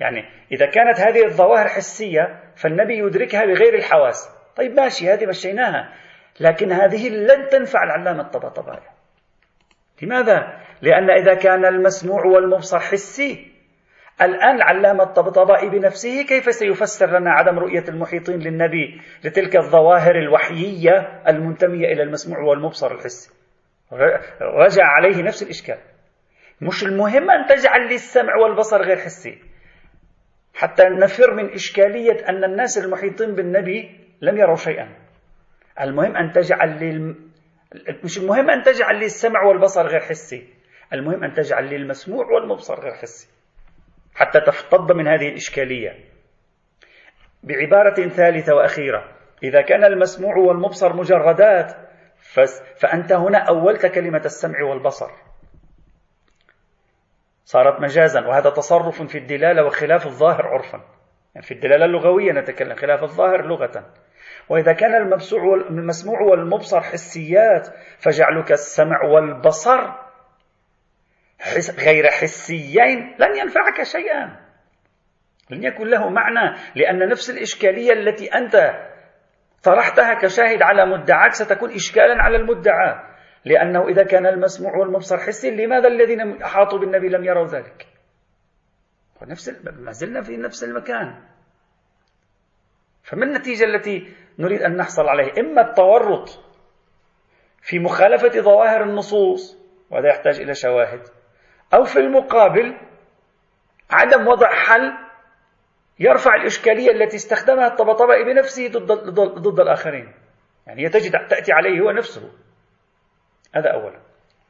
[0.00, 0.20] يعني
[0.52, 4.30] إذا كانت هذه الظواهر حسية فالنبي يدركها بغير الحواس.
[4.56, 5.94] طيب ماشي هذه مشيناها.
[6.40, 8.86] لكن هذه لن تنفع العلامة الطبطبائي
[10.02, 13.52] لماذا؟ لأن إذا كان المسموع والمبصر حسي
[14.22, 21.92] الآن العلامة الطبطبائي بنفسه كيف سيفسر لنا عدم رؤية المحيطين للنبي لتلك الظواهر الوحيية المنتمية
[21.92, 23.30] إلى المسموع والمبصر الحسي؟
[24.40, 25.78] رجع عليه نفس الإشكال.
[26.60, 29.38] مش المهم أن تجعل لي السمع والبصر غير حسي.
[30.54, 34.88] حتى نفر من إشكالية أن الناس المحيطين بالنبي لم يروا شيئا.
[35.80, 37.14] المهم أن تجعل لي
[38.04, 40.57] مش المهم أن تجعل لي السمع والبصر غير حسي.
[40.92, 43.28] المهم أن تجعل لي المسموع والمبصر غير حسي
[44.14, 46.04] حتى تفتض من هذه الإشكالية.
[47.42, 49.04] بعبارة ثالثة وأخيرة
[49.42, 51.72] إذا كان المسموع والمبصر مجردات
[52.76, 55.10] فأنت هنا أولت كلمة السمع والبصر.
[57.44, 60.80] صارت مجازا وهذا تصرف في الدلالة وخلاف الظاهر عرفا.
[61.34, 63.94] يعني في الدلالة اللغوية نتكلم خلاف الظاهر لغة.
[64.48, 64.94] وإذا كان
[65.70, 70.07] المسموع والمبصر حسيات فجعلك السمع والبصر
[71.78, 74.48] غير حسيين لن ينفعك شيئا.
[75.50, 78.56] لن يكون له معنى لأن نفس الإشكالية التي أنت
[79.62, 83.08] طرحتها كشاهد على مدعاك ستكون إشكالا على المدعى.
[83.44, 87.86] لأنه إذا كان المسموع والمبصر حسي لماذا الذين أحاطوا بالنبي لم يروا ذلك؟
[89.22, 91.22] ونفس ما زلنا في نفس المكان.
[93.02, 96.28] فما النتيجة التي نريد أن نحصل عليه؟ إما التورط
[97.62, 99.58] في مخالفة ظواهر النصوص
[99.90, 101.17] وهذا يحتاج إلى شواهد.
[101.74, 102.76] أو في المقابل
[103.90, 104.92] عدم وضع حل
[106.00, 110.12] يرفع الإشكالية التي استخدمها الطبطبائي بنفسه ضد, ضد, ضد الآخرين.
[110.66, 112.32] يعني تجد تأتي عليه هو نفسه.
[113.54, 114.00] هذا أولا.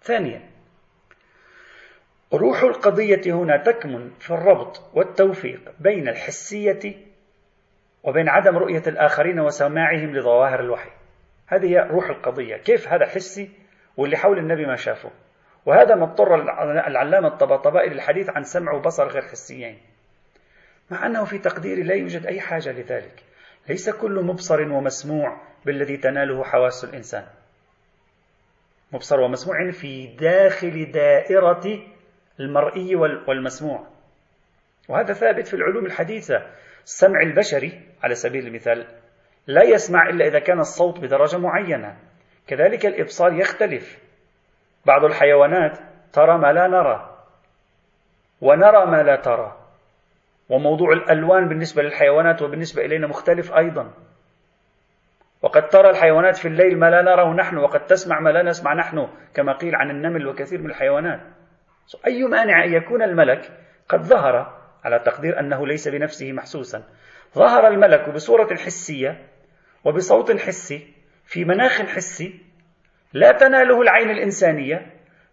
[0.02, 0.50] ثانيا
[2.32, 6.94] روح القضية هنا تكمن في الربط والتوفيق بين الحسية
[8.02, 10.90] وبين عدم رؤية الآخرين وسماعهم لظواهر الوحي.
[11.46, 12.56] هذه هي روح القضية.
[12.56, 13.50] كيف هذا حسي
[13.96, 15.10] واللي حول النبي ما شافه؟
[15.68, 16.34] وهذا ما اضطر
[16.86, 19.78] العلامة الطباطبائي للحديث عن سمع وبصر غير حسيين.
[20.90, 23.22] مع أنه في تقديري لا يوجد أي حاجة لذلك.
[23.68, 27.24] ليس كل مبصر ومسموع بالذي تناله حواس الإنسان.
[28.92, 31.82] مبصر ومسموع في داخل دائرة
[32.40, 32.96] المرئي
[33.28, 33.86] والمسموع.
[34.88, 36.46] وهذا ثابت في العلوم الحديثة.
[36.84, 38.86] السمع البشري على سبيل المثال
[39.46, 41.96] لا يسمع إلا إذا كان الصوت بدرجة معينة.
[42.46, 44.07] كذلك الإبصار يختلف.
[44.86, 45.78] بعض الحيوانات
[46.12, 47.18] ترى ما لا نرى
[48.40, 49.56] ونرى ما لا ترى.
[50.48, 53.90] وموضوع الألوان بالنسبة للحيوانات وبالنسبة إلينا مختلف أيضا.
[55.42, 59.08] وقد ترى الحيوانات في الليل ما لا نراه نحن وقد تسمع ما لا نسمع نحن
[59.34, 61.20] كما قيل عن النمل وكثير من الحيوانات.
[62.06, 63.50] أي مانع أن يكون الملك
[63.88, 66.82] قد ظهر على تقدير أنه ليس بنفسه محسوسا.
[67.34, 69.26] ظهر الملك بصورة حسية
[69.84, 72.47] وبصوت حسي في مناخ حسي
[73.12, 74.86] لا تناله العين الإنسانية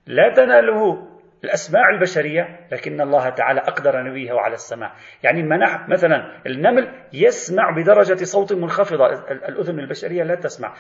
[0.08, 1.08] لا تناله
[1.44, 4.94] الأسماع البشرية لكن الله تعالى أقدر نبيه على السماع.
[5.24, 10.74] يعني المناح مثلا النمل يسمع بدرجة صوت منخفضة الأذن البشرية لا تسمع.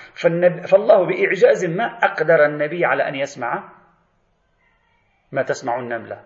[0.71, 3.71] فالله بإعجاز ما أقدر النبي على أن يسمع
[5.31, 6.21] ما تسمع النملة.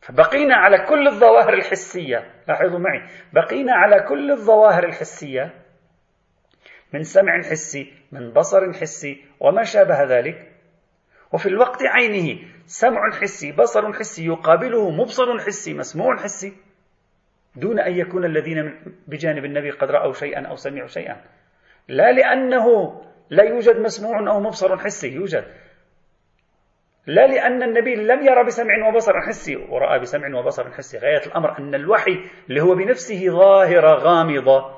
[0.00, 2.30] فبقينا على كل الظواهر الحسية.
[2.48, 3.02] لاحظوا معي.
[3.32, 5.65] بقينا على كل الظواهر الحسية
[6.92, 10.52] من سمع حسي من بصر حسي وما شابه ذلك.
[11.32, 16.52] وفي الوقت عينه سمع حسي بصر حسي يقابله مبصر حسي مسموع حسي
[17.56, 21.16] دون أن يكون الذين بجانب النبي قد رأوا شيئا أو سمعوا شيئا.
[21.88, 22.66] لا لأنه
[23.30, 25.44] لا يوجد مسموع أو مبصر حسي يوجد.
[27.06, 31.74] لا لأن النبي لم يرى بسمع وبصر حسي ورأى بسمع وبصر حسي غاية الأمر أن
[31.74, 34.75] الوحي اللي هو بنفسه ظاهرة غامضة.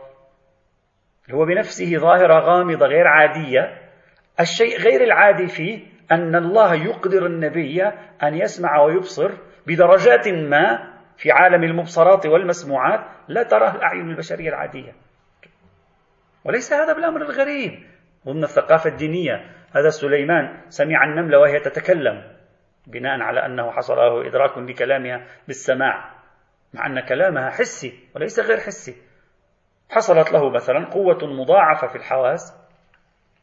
[1.33, 3.79] هو بنفسه ظاهرة غامضة غير عادية.
[4.41, 7.83] الشيء غير العادي فيه أن الله يقدر النبي
[8.23, 9.31] أن يسمع ويبصر
[9.67, 14.93] بدرجات ما في عالم المبصرات والمسموعات لا تراه الأعين البشرية العادية.
[16.45, 17.73] وليس هذا بالأمر الغريب.
[18.27, 22.23] ضمن الثقافة الدينية هذا سليمان سمع النملة وهي تتكلم
[22.87, 26.11] بناء على أنه حصل له إدراك لكلامها بالسماع
[26.75, 29.08] مع أن كلامها حسي وليس غير حسي.
[29.91, 32.69] حصلت له مثلا قوة مضاعفة في الحواس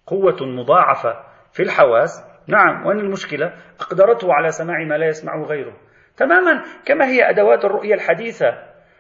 [0.08, 2.24] قوة مضاعفة في الحواس.
[2.48, 5.74] نعم وين المشكلة؟ أقدرته على سماع ما لا يسمعه غيره.
[6.18, 8.46] تماما كما هي أدوات الرؤية الحديثة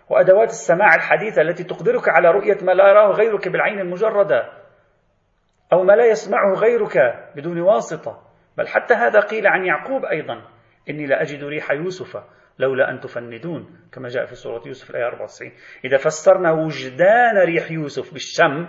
[0.10, 4.50] وأدوات السماع الحديثة التي تقدرك على رؤية ما لا يراه غيرك بالعين المجردة
[5.74, 6.98] أو ما لا يسمعه غيرك
[7.36, 8.22] بدون واسطة.
[8.58, 10.42] بل حتى هذا قيل عن يعقوب أيضا
[10.90, 12.18] إني لأجد ريح يوسف
[12.60, 15.52] لولا أن تفندون كما جاء في سورة يوسف الآية 94
[15.86, 18.68] إذا فسرنا وجدان ريح يوسف بالشم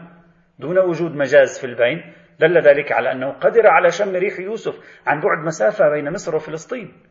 [0.58, 4.74] دون وجود مجاز في البين دل ذلك على أنه قدر على شم ريح يوسف
[5.06, 7.02] عن بعد مسافة بين مصر وفلسطين.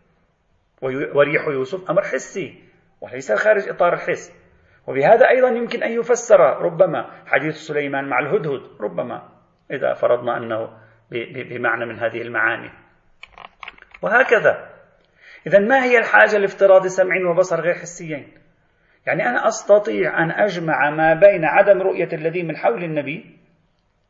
[1.16, 2.64] وريح يوسف أمر حسي
[3.02, 4.46] وليس خارج إطار الحس.
[4.88, 9.30] وبهذا أيضا يمكن أن يفسر ربما حديث سليمان مع الهدهد ربما
[9.72, 10.78] إذا فرضنا أنه
[11.50, 12.72] بمعنى من هذه المعاني.
[14.02, 14.75] وهكذا.
[15.48, 18.28] إذا ما هي الحاجة لافتراض سمع وبصر غير حسيين؟
[19.08, 23.36] يعني أنا أستطيع أن أجمع ما بين عدم رؤية الذي من حول النبي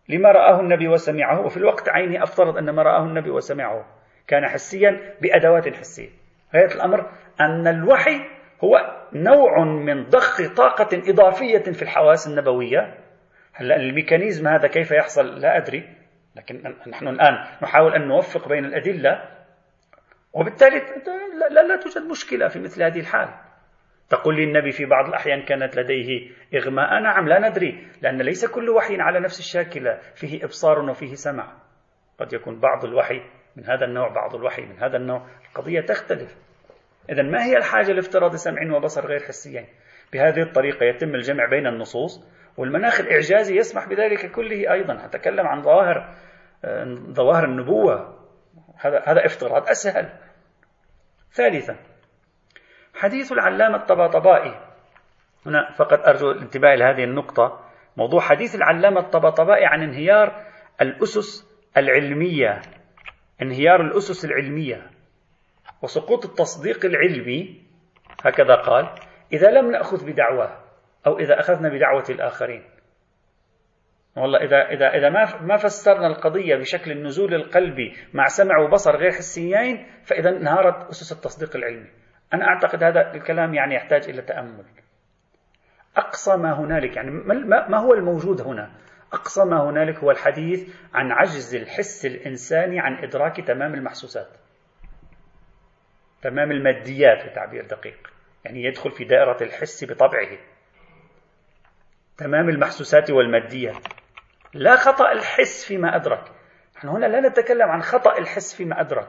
[0.09, 3.85] لما رآه النبي وسمعه وفي الوقت عيني أفترض أن ما رآه النبي وسمعه
[4.27, 6.09] كان حسيا بأدوات حسية.
[6.55, 8.19] غاية الأمر أن الوحي
[8.63, 12.97] هو نوع من ضخ طاقة إضافية في الحواس النبوية.
[13.53, 15.89] هلا الميكانيزم هذا كيف يحصل؟ لا أدري.
[16.35, 19.21] لكن نحن الآن نحاول أن نوفق بين الأدلة
[20.35, 20.81] وبالتالي
[21.51, 23.29] لا, لا, توجد مشكلة في مثل هذه الحال.
[24.09, 27.01] تقول لي النبي في بعض الأحيان كانت لديه إغماء.
[27.01, 29.99] نعم لا ندري لأن ليس كل وحي على نفس الشاكلة.
[30.15, 31.53] فيه إبصار وفيه سمع.
[32.19, 33.21] قد يكون بعض الوحي
[33.55, 35.27] من هذا النوع بعض الوحي من هذا النوع.
[35.49, 36.35] القضية تختلف.
[37.09, 39.65] إذا ما هي الحاجة لافتراض سمع وبصر غير حسيين
[40.13, 45.05] بهذه الطريقة يتم الجمع بين النصوص والمناخ الإعجازي يسمح بذلك كله أيضا.
[45.05, 46.15] أتكلم عن ظواهر
[47.11, 48.25] ظواهر النبوة.
[48.79, 50.09] هذا هذا افتراض أسهل.
[51.35, 51.75] ثالثا
[52.95, 54.55] حديث العلامة الطباطبائي.
[55.45, 57.65] هنا فقط أرجو الانتباه لهذه النقطة.
[57.97, 60.45] موضوع حديث العلامة الطباطبائي عن انهيار
[60.81, 62.61] الأسس العلمية.
[63.41, 64.91] انهيار الأسس العلمية
[65.81, 67.61] وسقوط التصديق العلمي.
[68.23, 68.89] هكذا قال
[69.33, 70.59] إذا لم نأخذ بدعواه
[71.07, 72.63] أو إذا أخذنا بدعوة الآخرين
[74.15, 79.11] والله إذا إذا إذا ما ما فسرنا القضية بشكل النزول القلبي مع سمع وبصر غير
[79.11, 81.89] حسيين فإذا انهارت أسس التصديق العلمي.
[82.33, 84.65] أنا أعتقد هذا الكلام يعني يحتاج إلى تأمل.
[85.97, 87.11] أقصى ما هنالك يعني
[87.69, 88.71] ما هو الموجود هنا؟
[89.13, 94.37] أقصى ما هنالك هو الحديث عن عجز الحس الإنساني عن إدراك تمام المحسوسات.
[96.21, 98.11] تمام الماديات بتعبير دقيق.
[98.45, 100.37] يعني يدخل في دائرة الحس بطبعه.
[102.17, 103.87] تمام المحسوسات والماديات
[104.55, 106.23] لا خطأ الحس فيما أدرك.
[106.77, 109.07] نحن هنا لا نتكلم عن خطأ الحس فيما أدرك.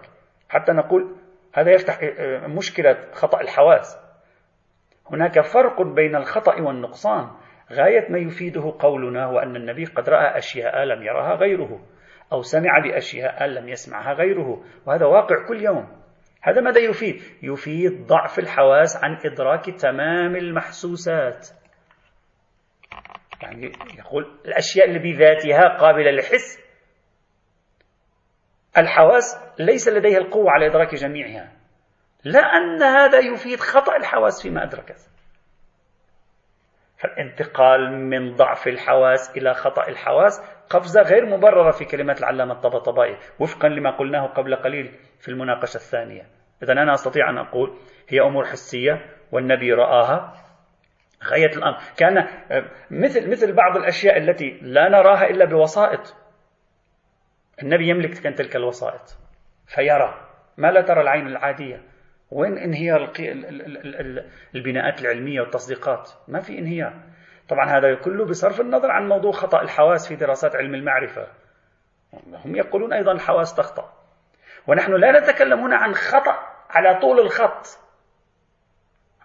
[0.48, 1.16] حتى نقول
[1.54, 3.98] هذا يفتح آه، مشكلة خطأ الحواس.
[5.10, 7.30] هناك فرق بين الخطأ والنقصان.
[7.72, 11.80] غاية ما يفيده قولنا هو أن النبي قد رأى أشياء لم يرها غيره
[12.32, 15.88] أو سمع بأشياء لم يسمعها غيره وهذا واقع كل يوم.
[16.42, 21.48] هذا ماذا يفيد؟ يفيد ضعف الحواس عن إدراك تمام المحسوسات.
[23.42, 26.66] يعني يقول الأشياء اللي بذاتها قابلة للحس.
[28.78, 31.52] الحواس ليس لديها القوة على إدراك جميعها.
[32.24, 35.10] لا أن هذا يفيد خطأ الحواس فيما أدركت.
[36.98, 43.68] فالانتقال من ضعف الحواس إلى خطأ الحواس قفزة غير مبررة في كلمات العلامة الطبطبائي وفقا
[43.68, 46.26] لما قلناه قبل قليل في المناقشة الثانية.
[46.62, 50.45] إذا أنا أستطيع أن أقول هي أمور حسية والنبي رآها.
[51.26, 51.76] غاية الأمر.
[51.96, 56.14] كان آه، مثل مثل بعض الأشياء التي لا نراها إلا بوسائط.
[57.62, 59.18] النبي يملك كان تلك الوسائط
[59.66, 60.14] فيرى
[60.56, 61.82] ما لا ترى العين العادية.
[62.30, 63.12] وين انهيار
[64.54, 67.02] البناءات العلمية والتصديقات؟ ما في انهيار.
[67.48, 71.26] طبعا هذا كله بصرف النظر عن موضوع خطأ الحواس في دراسات علم المعرفة.
[72.44, 73.92] هم يقولون أيضا الحواس تخطأ.
[74.66, 76.38] ونحن لا نتكلم هنا عن خطأ
[76.70, 77.85] على طول الخط.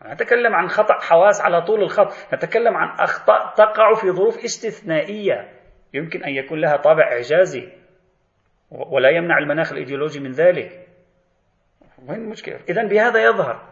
[0.06, 2.34] نتكلم عن خطأ حواس على طول الخط.
[2.34, 5.50] نتكلم عن أخطاء تقع في ظروف استثنائية.
[5.94, 7.70] يمكن أن يكون لها طابع إعجازي.
[8.72, 10.88] ولا يمنع المناخ الإيديولوجي من ذلك.
[12.08, 13.72] وين المشكلة؟ إذا بهذا يظهر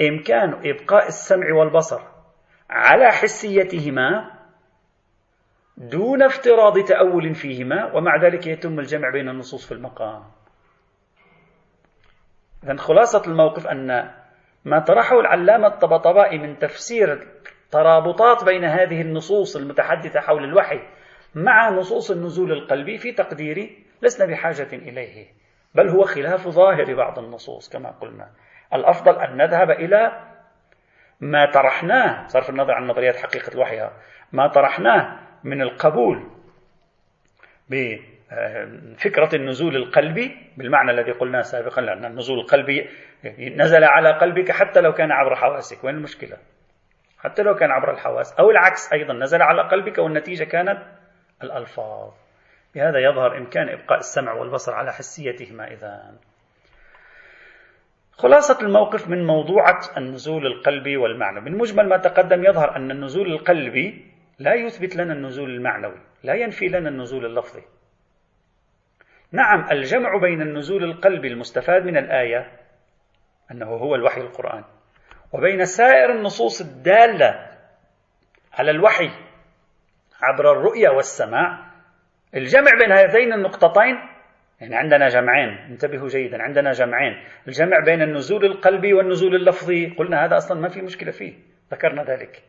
[0.00, 2.00] إمكان إبقاء السمع والبصر
[2.70, 4.38] على حسيتهما
[5.76, 10.24] دون افتراض تأول فيهما ومع ذلك يتم الجمع بين النصوص في المقام.
[12.64, 14.10] إذا خلاصة الموقف أن
[14.64, 17.26] ما طرحه العلامة الطبطبائي من تفسير
[17.70, 20.80] ترابطات بين هذه النصوص المتحدثة حول الوحي
[21.34, 25.26] مع نصوص النزول القلبي في تقديري لسنا بحاجة إليه
[25.74, 28.30] بل هو خلاف ظاهر بعض النصوص كما قلنا.
[28.74, 30.24] الأفضل أن نذهب إلى
[31.20, 33.90] ما طرحناه صرف النظر عن نظريات حقيقة الوحي
[34.32, 36.30] ما طرحناه من القبول
[38.98, 42.88] فكرة النزول القلبي بالمعنى الذي قلناه سابقا لأن النزول القلبي
[43.40, 45.84] نزل على قلبك حتى لو كان عبر حواسك.
[45.84, 46.36] وين المشكلة؟
[47.18, 50.82] حتى لو كان عبر الحواس أو العكس أيضا نزل على قلبك والنتيجة كانت
[51.42, 52.12] الألفاظ.
[52.74, 56.14] بهذا يظهر إمكان إبقاء السمع والبصر على حسيتهما إذا.
[58.12, 61.40] خلاصة الموقف من موضوعة النزول القلبي والمعنوي.
[61.40, 66.68] من مجمل ما تقدم يظهر أن النزول القلبي لا يثبت لنا النزول المعنوي لا ينفي
[66.68, 67.62] لنا النزول اللفظي.
[69.32, 72.52] نعم الجمع بين النزول القلبي المستفاد من الآية
[73.50, 74.64] أنه هو الوحي القرآني
[75.32, 77.48] وبين سائر النصوص الدالة
[78.52, 79.10] على الوحي
[80.22, 81.68] عبر الرؤية والسماع
[82.34, 83.98] الجمع بين هذين النقطتين
[84.60, 90.36] يعني عندنا جمعين انتبهوا جيدا عندنا جمعين الجمع بين النزول القلبي والنزول اللفظي قلنا هذا
[90.36, 91.32] أصلا ما في مشكلة فيه
[91.72, 92.42] ذكرنا ذلك.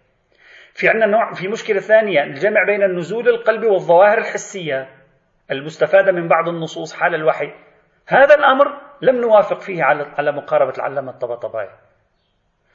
[0.73, 4.89] في عندنا نوع في مشكلة ثانية الجمع بين النزول القلبي والظواهر الحسية.
[5.51, 7.53] المستفادة من بعض النصوص حال الوحي.
[8.07, 11.69] هذا الأمر لم نوافق فيه على مقاربة العلامة الطبطبائي.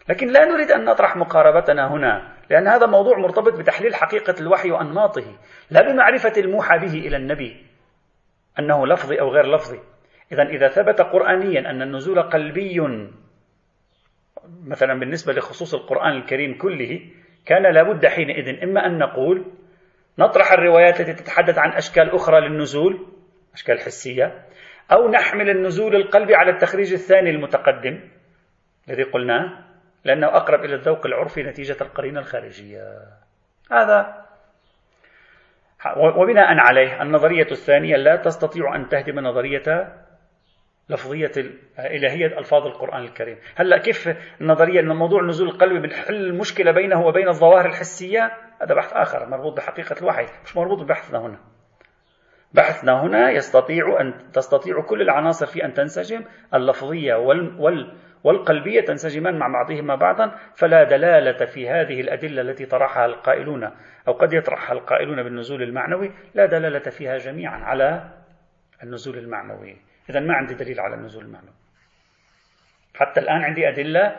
[0.08, 5.38] لكن لا نريد أن نطرح مقاربتنا هنا لأن هذا موضوع مرتبط بتحليل حقيقة الوحي وأنماطه
[5.70, 7.66] لا بمعرفة الموحى به إلى النبي.
[8.58, 9.80] أنه لفظي أو غير لفظي.
[10.32, 12.80] إذا إذا ثبت قرآنيا أن النزول قلبي
[14.66, 17.00] مثلا بالنسبة لخصوص القرآن الكريم كله
[17.46, 19.44] كان لابد حينئذ إما أن نقول
[20.18, 23.06] نطرح الروايات التي تتحدث عن أشكال أخرى للنزول
[23.54, 24.44] أشكال حسية
[24.92, 28.00] أو نحمل النزول القلبي على التخريج الثاني المتقدم
[28.88, 29.64] الذي قلناه
[30.04, 32.82] لأنه أقرب إلى الذوق العرفي نتيجة القرينة الخارجية.
[33.72, 34.24] هذا.
[36.16, 39.94] وبناء عليه النظرية الثانية لا تستطيع أن تهدم نظرية
[40.88, 41.32] لفظية
[41.78, 43.38] الإلهية ألفاظ القرآن الكريم.
[43.56, 44.08] هلأ كيف
[44.40, 49.56] النظرية أن موضوع نزول القلب بنحل المشكلة بينه وبين الظواهر الحسية؟ هذا بحث آخر مربوط
[49.56, 51.38] بحقيقة الوحي مش مربوط ببحثنا هنا.
[52.52, 56.24] بحثنا هنا يستطيع أن تستطيع كل العناصر في أن تنسجم
[56.54, 63.06] اللفظية وال, وال والقلبية تنسجمان مع بعضهما بعضا فلا دلالة في هذه الأدلة التي طرحها
[63.06, 63.70] القائلون
[64.08, 68.10] أو قد يطرحها القائلون بالنزول المعنوي لا دلالة فيها جميعا على
[68.82, 69.76] النزول المعنوي.
[70.10, 71.54] إذا ما عندي دليل على النزول المعنوي.
[72.94, 74.16] حتى الآن عندي أدلة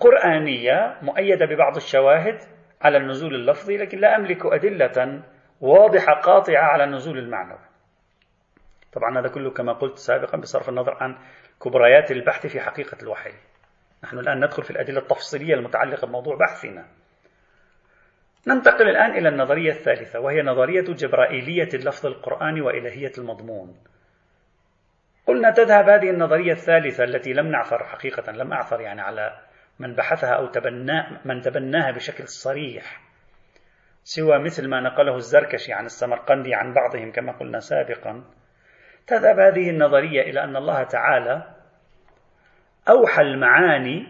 [0.00, 2.38] قرآنية مؤيدة ببعض الشواهد
[2.82, 5.22] على النزول اللفظي لكن لا أملك أدلة
[5.60, 7.58] واضحة قاطعة على النزول المعنوي.
[8.92, 11.16] طبعا هذا كله كما قلت سابقا بصرف النظر عن
[11.62, 13.32] كبريات البحث في حقيقة الوحي.
[14.04, 16.86] نحن الآن ندخل في الأدلة التفصيلية المتعلقة بموضوع بحثنا.
[18.46, 23.76] ننتقل الآن إلى النظرية الثالثة وهي نظرية جبرائيلية اللفظ القرآني وإلهية المضمون.
[25.26, 29.38] قلنا تذهب هذه النظرية الثالثة التي لم نعثر حقيقة لم أعثر يعني على
[29.78, 33.00] من بحثها أو تبنى من تبناها بشكل صريح.
[34.04, 38.24] سوى مثل ما نقله الزركشي عن السمرقندي عن بعضهم كما قلنا سابقا.
[39.06, 41.54] تذهب هذه النظرية إلى أن الله تعالى
[42.88, 44.06] أوحى المعاني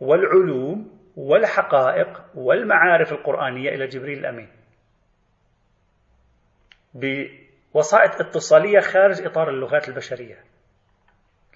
[0.00, 4.48] والعلوم والحقائق والمعارف القرآنية إلى جبريل الأمين.
[6.94, 10.44] بوسائط اتصالية خارج إطار اللغات البشرية.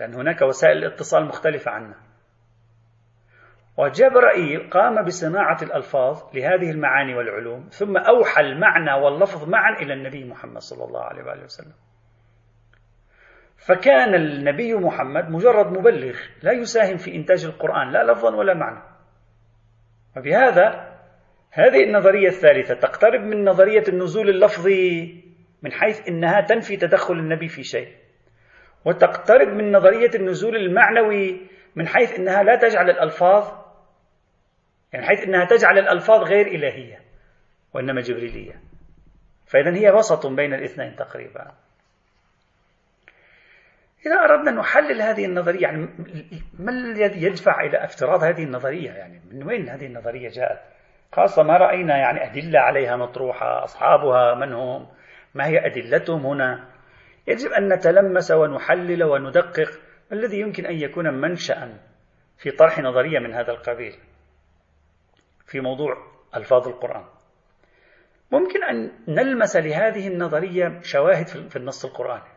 [0.01, 2.12] لأن هناك وسائل الاتصال مختلفة عنا.
[3.77, 10.59] وجبرائيل قام بصناعة الألفاظ لهذه المعاني والعلوم ثم أوحى المعنى واللفظ معا إلى النبي محمد
[10.59, 11.73] صلى الله عليه وآله وسلم.
[13.57, 18.83] فكان النبي محمد مجرد مبلغ لا يساهم في إنتاج القرآن لا لفظا ولا معنى.
[20.17, 20.93] وبهذا
[21.51, 25.23] هذه النظرية الثالثة تقترب من نظرية النزول اللفظي
[25.63, 27.89] من حيث إنها تنفي تدخل النبي في شيء.
[28.85, 31.41] وتقترب من نظرية النزول المعنوي
[31.77, 33.62] من حيث إنها لا تجعل الألفاظ
[34.93, 37.01] يعني حيث إنها تجعل الألفاظ غير إلهية
[37.75, 38.61] وإنما جبريلية.
[39.47, 41.53] فإذا هي وسط بين الاثنين تقريبا.
[44.07, 45.89] إذا أردنا أن نحلل هذه النظرية يعني
[46.59, 50.61] ما الذي يدفع إلى افتراض هذه النظرية؟ يعني من وين هذه النظرية جاءت؟
[51.13, 54.89] خاصة ما رأينا يعني أدلة عليها مطروحة أصحابها من هم؟
[55.35, 56.69] ما هي أدلتهم هنا؟
[57.27, 59.71] يجب أن نتلمس ونحلل وندقق
[60.11, 61.79] ما الذي يمكن أن يكون منشأ
[62.39, 63.95] في طرح نظرية من هذا القبيل.
[65.47, 65.97] في موضوع
[66.37, 67.05] ألفاظ القرآن.
[68.33, 72.33] ممكن أن نلمس لهذه النظرية شواهد في النص القرآني.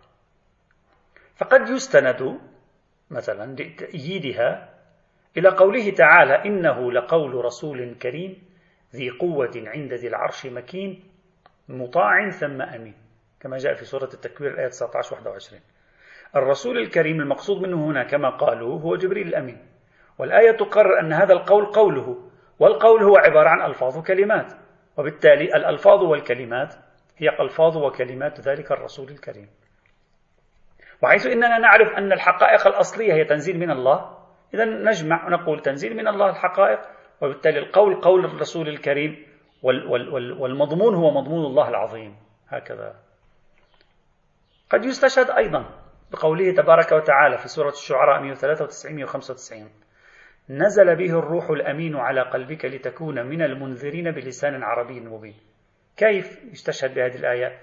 [1.35, 2.39] فقد يستند
[3.11, 4.69] مثلا لتأييدها
[5.37, 8.43] إلى قوله تعالى إنه لقول رسول كريم
[8.95, 11.03] ذي قوة عند ذي العرش مكين
[11.69, 12.95] مطاع ثم أمين.
[13.39, 15.61] كما جاء في سورة التكوير الآية 19 21
[16.35, 19.65] الرسول الكريم المقصود منه هنا كما قالوا هو جبريل الأمين.
[20.17, 22.29] والآية تقرر أن هذا القول قوله.
[22.59, 24.53] والقول هو عبارة عن ألفاظ وكلمات.
[24.97, 26.75] وبالتالي الألفاظ والكلمات
[27.17, 29.49] هي ألفاظ وكلمات ذلك الرسول الكريم.
[31.03, 34.17] وحيث إننا نعرف أن الحقائق الأصلية هي تنزيل من الله
[34.53, 36.79] اذا نجمع ونقول تنزيل من الله الحقائق
[37.21, 39.25] وبالتالي القول قول الرسول الكريم
[40.39, 42.15] والمضمون هو مضمون الله العظيم.
[42.49, 42.95] هكذا.
[44.69, 45.65] قد يستشهد أيضا
[46.11, 49.69] بقوله تبارك وتعالى في سورة الشعراء 193 195
[50.49, 55.35] نزل به الروح الأمين على قلبك لتكون من المنذرين بلسان عربي مبين.
[55.97, 57.59] كيف يستشهد بهذه الآية؟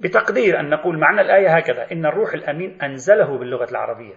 [0.00, 4.16] بتقدير أن نقول معنى الآية هكذا إن الروح الأمين أنزله باللغة العربية.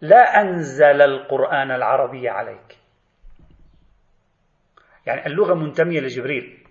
[0.00, 2.78] لا أنزل القرآن العربي عليك.
[5.06, 6.64] يعني اللغة منتمية لجبريل.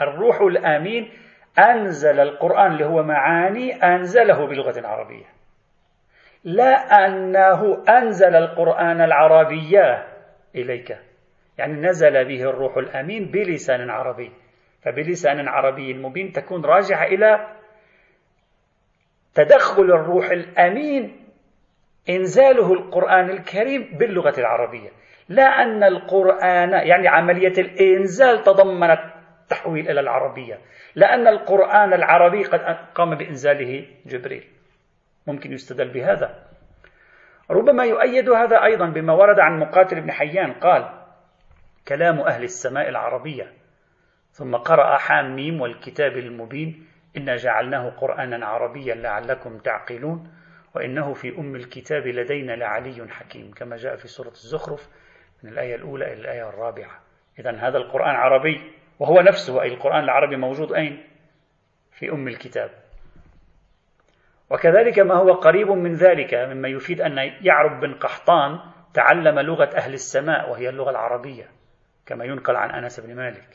[0.00, 1.12] الروح الأمين
[1.58, 5.24] أنزل القرآن اللي هو معاني أنزله بلغة عربية.
[6.44, 10.06] لا أنه أنزل القرآن العربية
[10.54, 10.98] إليك.
[11.58, 14.32] يعني نزل به الروح الأمين بلسان عربي.
[14.82, 17.46] فبلسان عربي مبين تكون راجعة إلى
[19.34, 21.26] تدخل الروح الأمين
[22.08, 24.90] إنزاله القرآن الكريم باللغة العربية.
[25.28, 29.00] لا أن القرآن يعني عملية الإنزال تضمنت
[29.48, 30.58] تحويل إلى العربية.
[30.94, 32.60] لأن القرآن العربي قد
[32.94, 34.53] قام بإنزاله جبريل.
[35.26, 36.44] ممكن يستدل بهذا.
[37.50, 41.04] ربما يؤيد هذا أيضا بما ورد عن مقاتل بن حيان قال
[41.88, 43.52] كلام أهل السماء العربية.
[44.30, 50.32] ثم قرأ حاميم والكتاب المبين إنا جعلناه قرآنا عربيا لعلكم تعقلون
[50.74, 53.50] وإنه في أم الكتاب لدينا لعلي حكيم.
[53.50, 54.88] كما جاء في سورة الزخرف
[55.42, 57.00] من الآية الأولى إلى الآية الرابعة.
[57.38, 61.04] إذا هذا القرآن عربي وهو نفسه أي القرآن العربي موجود أين؟
[61.92, 62.83] في أم الكتاب.
[64.50, 68.58] وكذلك ما هو قريب من ذلك مما يفيد أن يعرب بن قحطان
[68.94, 71.48] تعلم لغة أهل السماء وهي اللغة العربية
[72.06, 73.48] كما ينقل عن أنس بن مالك.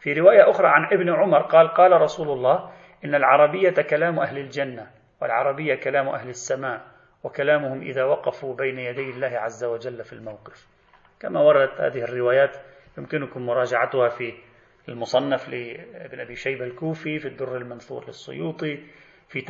[0.00, 2.70] في رواية أخرى عن ابن عمر قال قال رسول الله
[3.04, 4.90] إن العربية كلام أهل الجنة
[5.22, 6.80] والعربية كلام أهل السماء
[7.24, 10.66] وكلامهم إذا وقفوا بين يدي الله عز وجل في الموقف.
[11.20, 12.56] كما وردت هذه الروايات
[12.98, 14.34] يمكنكم مراجعتها في
[14.88, 18.78] المصنف لابن أبي شيبة الكوفي في الدر المنثور للسيوطي
[19.34, 19.40] في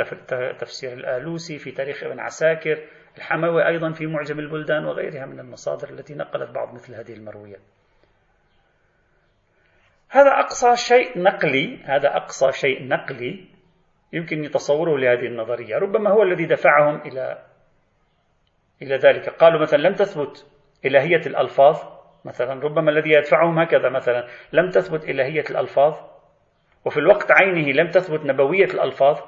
[0.61, 2.78] تفسير الآلوسي في تاريخ ابن عساكر
[3.18, 7.61] الحموي أيضا في معجم البلدان وغيرها من المصادر التي نقلت بعض مثل هذه المرويات
[10.09, 13.45] هذا أقصى شيء نقلي هذا أقصى شيء نقلي
[14.12, 15.76] يمكن يتصوره لهذه النظرية.
[15.78, 17.43] ربما هو الذي دفعهم إلى
[18.82, 19.28] إلى ذلك.
[19.28, 20.47] قالوا مثلا لم تثبت
[20.85, 25.95] إلهية الألفاظ مثلا ربما الذي يدفعهم هكذا مثلا لم تثبت إلهية الألفاظ
[26.85, 29.18] وفي الوقت عينه لم تثبت نبوية الألفاظ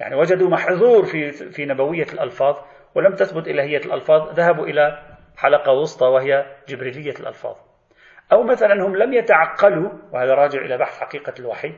[0.00, 2.56] يعني وجدوا محظور في في نبوية الألفاظ
[2.94, 5.02] ولم تثبت إلهية الألفاظ ذهبوا إلى
[5.36, 7.56] حلقة وسطى وهي جبريلية الألفاظ.
[8.32, 11.72] أو مثلا هم لم يتعقلوا وهذا راجع إلى بحث حقيقة الوحي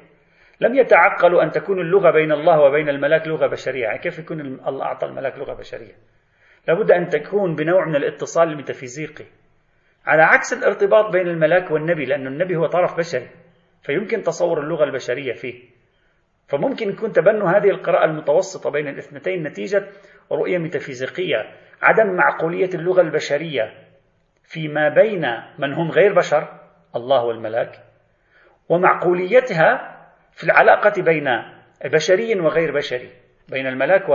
[0.61, 3.83] لم يتعقلوا أن تكون اللغة بين الله وبين الملاك لغة بشرية.
[3.83, 5.93] يعني كيف يكون الله أعطى الملاك لغة بشرية؟
[6.69, 9.25] لابد أن تكون بنوع من الاتصال الميتافيزيقي.
[10.07, 13.29] على عكس الارتباط بين الملاك والنبي لأن النبي هو طرف بشري
[13.83, 15.80] فيمكن تصور اللغة البشرية فيه.
[16.51, 19.87] فممكن يكون تبنوا هذه القراءة المتوسطة بين الاثنتين نتيجة
[20.33, 21.37] رؤية ميتافيزيقية
[21.83, 23.75] عدم معقولية اللغة البشرية
[24.45, 25.27] فيما بين
[25.59, 26.49] من هم غير بشر
[26.97, 27.79] الله والملاك
[28.69, 29.97] ومعقوليتها
[30.33, 31.25] في العلاقة بين
[31.85, 33.11] بشري وغير بشري
[33.49, 34.09] بين الملاك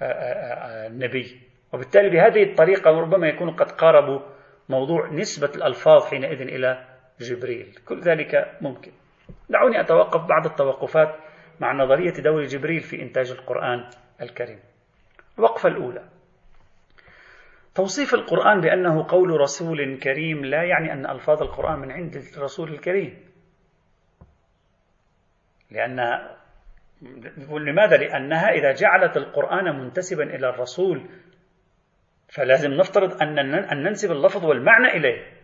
[0.00, 1.40] والنبي
[1.72, 4.20] وبالتالي بهذه الطريقة ربما يكونوا قد قاربوا
[4.68, 6.84] موضوع نسبة الألفاظ حينئذ إلى
[7.20, 7.74] جبريل.
[7.88, 8.92] كل ذلك ممكن.
[9.48, 11.16] دعوني أتوقف بعض التوقفات
[11.60, 13.90] مع نظرية دور جبريل في إنتاج القرآن
[14.22, 14.58] الكريم.
[15.38, 16.04] الوقفة الأولى.
[17.74, 23.30] توصيف القرآن بأنه قول رسول كريم لا يعني أن ألفاظ القرآن من عند الرسول الكريم.
[25.70, 26.00] لأن
[27.50, 31.08] لماذا؟ لأنها إذا جعلت القرآن منتسبا إلى الرسول
[32.28, 35.39] فلازم نفترض أن ننسب اللفظ والمعنى إليه.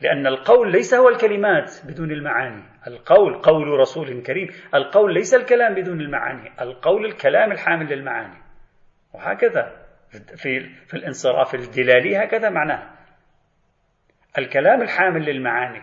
[0.00, 2.62] لأن القول ليس هو الكلمات بدون المعاني.
[2.86, 4.48] القول قول رسول كريم.
[4.74, 6.52] القول ليس الكلام بدون المعاني.
[6.60, 8.38] القول الكلام الحامل للمعاني.
[9.14, 9.84] وهكذا.
[10.36, 12.90] في في الانصراف الدلالي هكذا معناه.
[14.38, 15.82] الكلام الحامل للمعاني.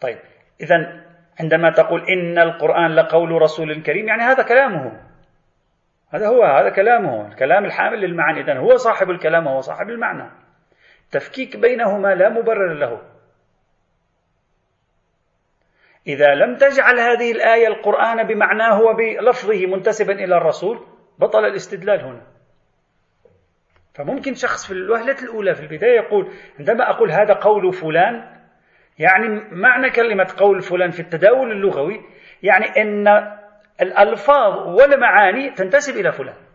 [0.00, 0.18] طيب.
[0.60, 1.04] إذا
[1.40, 5.00] عندما تقول إن القرآن لقول رسول كريم يعني هذا كلامه.
[6.10, 7.28] هذا هو هذا كلامه.
[7.28, 8.40] الكلام الحامل للمعاني.
[8.40, 10.39] إذا هو صاحب الكلام وهو صاحب المعنى.
[11.10, 13.02] تفكيك بينهما لا مبرر له.
[16.06, 20.86] إذا لم تجعل هذه الآية القرآن بمعناه وبلفظه منتسبا إلى الرسول
[21.18, 22.26] بطل الاستدلال هنا.
[23.94, 28.40] فممكن شخص في الوهلة الأولى في البداية يقول عندما أقول هذا قول فلان
[28.98, 32.00] يعني معنى كلمة قول فلان في التداول اللغوي
[32.42, 33.08] يعني أن
[33.82, 36.49] الألفاظ والمعاني تنتسب إلى فلان.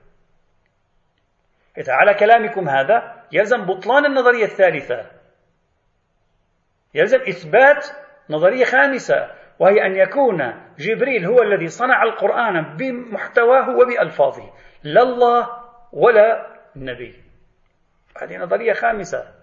[1.77, 5.11] إذا على كلامكم هذا يلزم بطلان النظرية الثالثة.
[6.93, 7.87] يلزم إثبات
[8.29, 10.37] نظرية خامسة وهي أن يكون
[10.77, 14.53] جبريل هو الذي صنع القرآن بمحتواه وبألفاظه.
[14.83, 15.49] لا الله
[15.93, 17.23] ولا النبي.
[18.21, 19.33] هذه نظرية خامسة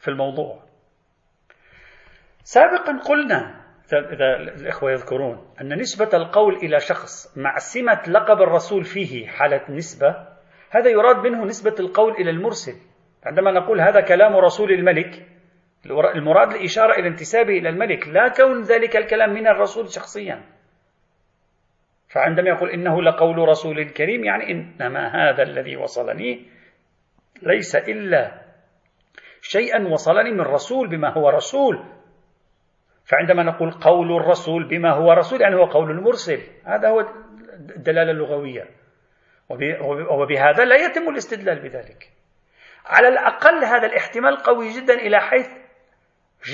[0.00, 0.62] في الموضوع.
[2.42, 9.26] سابقا قلنا إذا الإخوة يذكرون أن نسبة القول إلى شخص مع سمة لقب الرسول فيه
[9.26, 10.35] حالة نسبة
[10.70, 12.74] هذا يراد منه نسبة القول إلى المرسل.
[13.24, 15.26] عندما نقول هذا كلام رسول الملك
[15.90, 20.42] المراد الإشارة إلى انتسابه إلى الملك لا كون ذلك الكلام من الرسول شخصيا.
[22.08, 26.46] فعندما يقول إنه لقول رسول كريم يعني إنما هذا الذي وصلني
[27.42, 28.42] ليس إلا
[29.42, 31.84] شيئا وصلني من رسول بما هو رسول.
[33.04, 36.40] فعندما نقول قول الرسول بما هو رسول يعني هو قول المرسل.
[36.64, 37.00] هذا هو
[37.76, 38.64] الدلالة اللغوية.
[40.10, 42.12] وبهذا لا يتم الاستدلال بذلك.
[42.86, 45.48] على الأقل هذا الاحتمال قوي جدا إلى حيث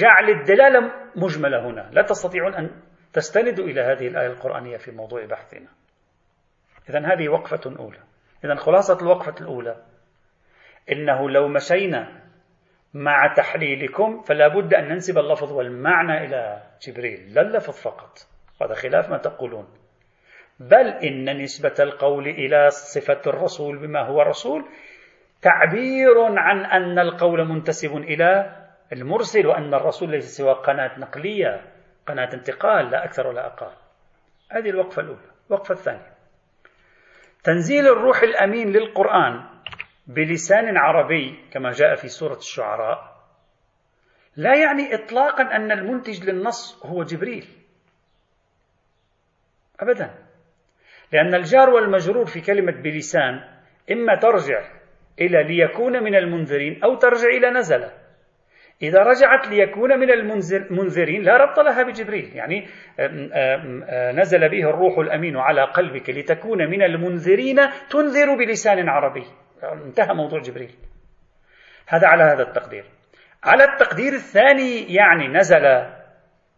[0.01, 1.91] جعل الدلالة مجملة هنا.
[1.93, 2.83] لا تستطيعون أن
[3.13, 5.69] تستندوا إلى هذه الآية القرآنية في موضوع بحثنا.
[6.89, 8.01] إذا هذه وقفة أولى.
[8.45, 9.77] إذا خلاصة الوقفة الأولى.
[10.93, 12.23] إنه لو مشينا
[12.95, 18.19] مع تحليلكم فلا بد أن ننسب اللفظ والمعنى إلى جبريل لا اللفظ فقط.
[18.63, 19.82] هذا خلاف ما تقولون.
[20.71, 24.69] بل إن نسبة القول إلى صفة الرسول بما هو رسول
[25.43, 28.57] تعبير عن أن القول منتسب إلى
[28.93, 31.73] المرسل وأن الرسول ليس سوى قناة نقلية
[32.07, 33.73] قناة انتقال لا أكثر ولا أقل.
[34.51, 35.31] هذه الوقفة الأولى.
[35.51, 36.13] الوقفة الثانية.
[37.45, 39.45] تنزيل الروح الأمين للقرآن
[40.07, 43.13] بلسان عربي كما جاء في سورة الشعراء
[44.37, 47.49] لا يعني إطلاقا أن المنتج للنص هو جبريل.
[49.81, 50.32] أبدا.
[51.13, 53.41] لأن الجار والمجرور في كلمة بلسان
[53.91, 54.61] إما ترجع
[55.21, 57.85] إلى ليكون من المنذرين أو ترجع إلى نزل
[58.83, 62.37] إذا رجعت ليكون من المنذرين لا ربط لها بجبريل.
[62.37, 62.67] يعني
[64.21, 67.57] نزل به الروح الأمين على قلبك لتكون من المنذرين
[67.91, 69.25] تنذر بلسان عربي.
[69.87, 70.71] انتهى موضوع جبريل.
[71.89, 72.85] هذا على هذا التقدير.
[73.45, 75.65] على التقدير الثاني يعني نزل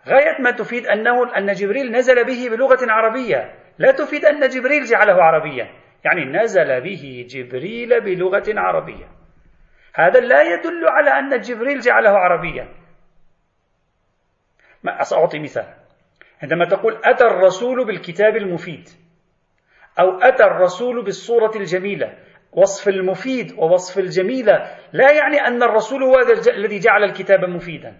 [0.08, 3.63] غاية ما تفيد أنه أن جبريل نزل به بلغة عربية.
[3.78, 5.70] لا تفيد أن جبريل جعله عربيا.
[6.04, 9.08] يعني نزل به جبريل بلغة عربية.
[9.94, 12.68] هذا لا يدل على أن جبريل جعله عربيا.
[14.82, 15.74] ما سأعطي مثال.
[16.42, 18.88] عندما تقول أتى الرسول بالكتاب المفيد
[20.00, 22.18] أو أتى الرسول بالصورة الجميلة
[22.52, 26.14] وصف المفيد ووصف الجميلة لا يعني أن الرسول هو
[26.48, 27.96] الذي جعل الكتاب مفيدا.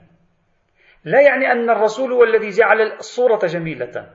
[1.05, 4.11] لا يعني أن الرسول هو الذي جعل الصورة جميلة.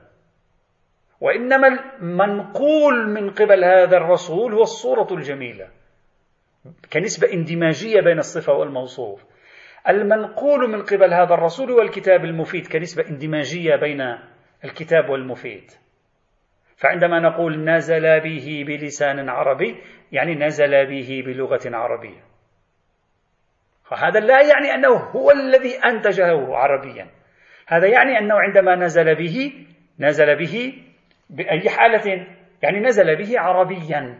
[1.20, 5.68] وإنما المنقول من قبل هذا الرسول هو الصورة الجميلة
[6.92, 9.24] كنسبة اندماجية بين الصفة والموصوف.
[9.88, 14.00] المنقول من قبل هذا الرسول هو الكتاب المفيد كنسبة اندماجية بين
[14.64, 15.70] الكتاب والمفيد.
[16.76, 19.76] فعندما نقول نزل به بلسان عربي
[20.12, 22.22] يعني نزل به بلغة عربية.
[23.92, 27.10] وهذا لا يعني أنه هو الذي أنتجه عربيا.
[27.66, 29.66] هذا يعني أنه عندما نزل به
[29.98, 30.74] نزل به
[31.30, 32.26] بأي حالة؟
[32.62, 34.18] يعني نزل به عربيا.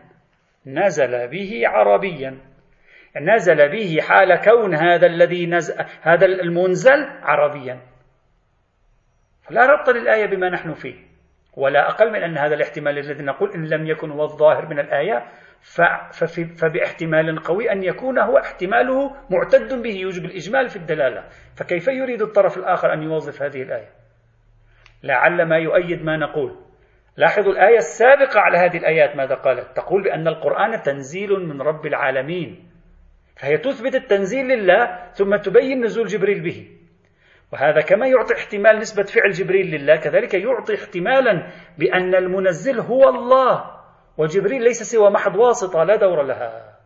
[0.66, 2.38] نزل به عربيا.
[3.20, 7.80] نزل به حال كون هذا الذي نزل هذا المنزل عربيا.
[9.42, 10.94] فلا ربط للآية بما نحن فيه.
[11.56, 15.26] ولا أقل من أن هذا الاحتمال الذي نقول إن لم يكن هو الظاهر من الآية
[16.60, 19.94] فباحتمال قوي أن يكون هو احتماله معتد به.
[19.94, 21.24] يوجب الإجمال في الدلالة.
[21.56, 23.88] فكيف يريد الطرف الآخر أن يوظف هذه الآية؟
[25.02, 26.69] لعل ما يؤيد ما نقول.
[27.16, 32.70] لاحظوا الآية السابقة على هذه الآيات ماذا قالت؟ تقول بأن القرآن تنزيل من رب العالمين.
[33.36, 36.76] فهي تثبت التنزيل لله ثم تبين نزول جبريل به.
[37.52, 41.46] وهذا كما يعطي احتمال نسبة فعل جبريل لله كذلك يعطي احتمالا
[41.78, 43.80] بأن المنزل هو الله
[44.18, 46.78] وجبريل ليس سوى محض واسطة لا دور لها.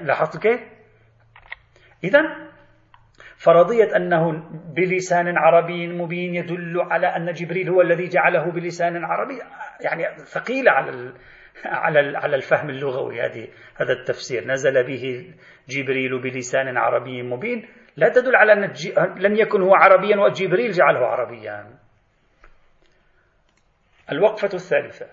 [0.00, 0.60] لاحظت كيف؟
[2.04, 2.20] إذا
[3.40, 4.32] فرضية أنه
[4.76, 9.38] بلسان عربي مبين يدل على أن جبريل هو الذي جعله بلسان عربي.
[9.80, 11.14] يعني ثقيلة على
[11.64, 14.46] على على الفهم اللغوي هذه هذا التفسير.
[14.46, 15.34] نزل به
[15.68, 17.68] جبريل بلسان عربي مبين.
[17.96, 18.72] لا تدل على أن
[19.16, 21.78] لم يكن هو عربيا وجبريل جعله عربيا.
[24.12, 25.06] الوقفة الثالثة.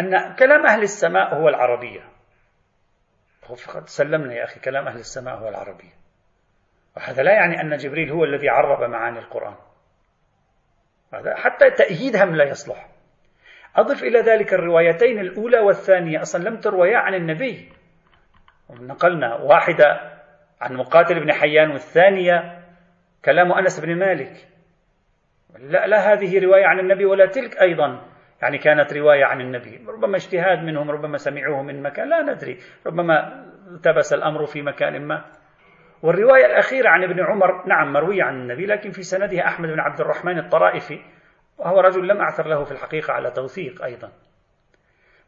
[0.00, 2.00] أن كلام أهل السماء هو العربية.
[3.40, 6.01] فقد سلمنا يا أخي كلام أهل السماء هو العربية.
[6.96, 9.54] وهذا لا يعني أن جبريل هو الذي عرب معاني القرآن.
[11.14, 12.88] هذا حتى تأييدهم لا يصلح.
[13.76, 16.20] أضف إلى ذلك الروايتين الأولى والثانية.
[16.20, 17.72] أصلا لم ترويا عن النبي.
[18.70, 20.00] نقلنا واحدة
[20.60, 22.62] عن مقاتل بن حيان والثانية
[23.24, 24.48] كلام أنس بن مالك.
[25.58, 28.02] لا, لا هذه رواية عن النبي ولا تلك أيضا.
[28.42, 29.84] يعني كانت رواية عن النبي.
[29.88, 32.08] ربما اجتهاد منهم ربما سمعوه من مكان.
[32.08, 32.58] لا ندري.
[32.86, 35.24] ربما التبس الأمر في مكان ما.
[36.02, 40.00] والرواية الأخيرة عن ابن عمر نعم مروية عن النبي لكن في سندها أحمد بن عبد
[40.00, 41.00] الرحمن الطرائفي
[41.58, 44.12] وهو رجل لم أعثر له في الحقيقة على توثيق أيضا.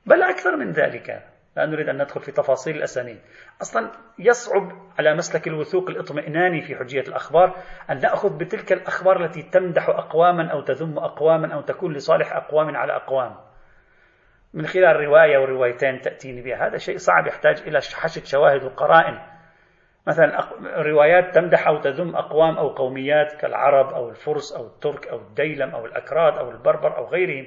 [0.07, 1.23] بل أكثر من ذلك
[1.57, 3.19] لا نريد أن ندخل في تفاصيل الأسانيد.
[3.63, 7.57] أصلا يصعب على مسلك الوثوق الاطمئناني في حجية الأخبار
[7.91, 12.97] أن نأخذ بتلك الأخبار التي تمدح أقواما أو تذم أقواما أو تكون لصالح أقوام على
[12.97, 13.37] أقوام.
[14.55, 16.67] من خلال رواية وروايتين تأتيني بها.
[16.67, 19.34] هذا شيء صعب يحتاج إلى حشد شواهد وقرائن
[20.07, 25.71] مثلا روايات تمدح أو تذم أقوام أو قوميات كالعرب أو الفرس أو الترك أو الديلم
[25.71, 27.47] أو الأكراد أو البربر أو غيرهم.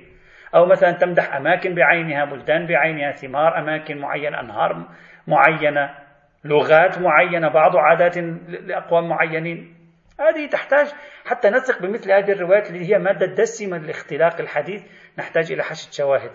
[0.55, 4.87] أو مثلا تمدح أماكن بعينها بلدان بعينها ثمار أماكن معينة أنهار
[5.27, 5.95] معينة
[6.43, 9.77] لغات معينة بعض عادات لأقوام معينين.
[10.19, 10.87] هذه تحتاج
[11.25, 14.83] حتى نثق بمثل هذه الروايات اللي هي مادة دسمة لاختلاق الحديث.
[15.19, 16.31] نحتاج إلى حشد شواهد.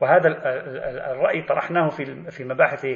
[0.00, 0.28] وهذا
[1.12, 2.86] الرأي طرحناه في في مباحث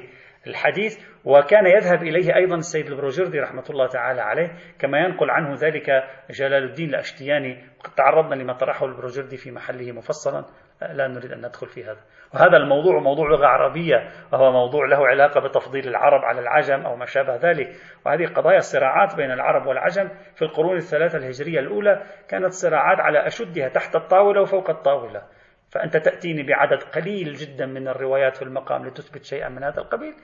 [0.46, 5.90] الحديث وكان يذهب إليه أيضا السيد البروجردي رحمة الله تعالى عليه كما ينقل عنه ذلك
[6.30, 7.64] جلال الدين الأشتياني.
[7.78, 10.44] وقد تعرضنا لما طرحه البروجردي في محله مفصلا
[10.92, 12.00] لا نريد أن ندخل في هذا.
[12.34, 17.04] وهذا الموضوع موضوع لغة عربية وهو موضوع له علاقة بتفضيل العرب على العجم أو ما
[17.04, 17.68] شابه ذلك.
[18.06, 23.68] وهذه قضايا صراعات بين العرب والعجم في القرون الثلاثة الهجرية الأولى كانت صراعات على أشدها
[23.68, 25.22] تحت الطاولة وفوق الطاولة.
[25.70, 30.14] فأنت تأتيني بعدد قليل جدا من الروايات في المقام لتثبت شيئا من هذا القبيل.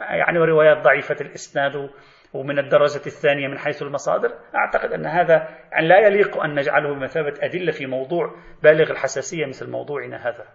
[0.00, 1.90] يعني روايات ضعيفة الإسناد
[2.32, 4.32] ومن الدرجة الثانية من حيث المصادر.
[4.54, 9.70] أعتقد أن هذا يعني لا يليق أن نجعله بمثابة أدلة في موضوع بالغ الحساسية مثل
[9.70, 10.46] موضوعنا هذا.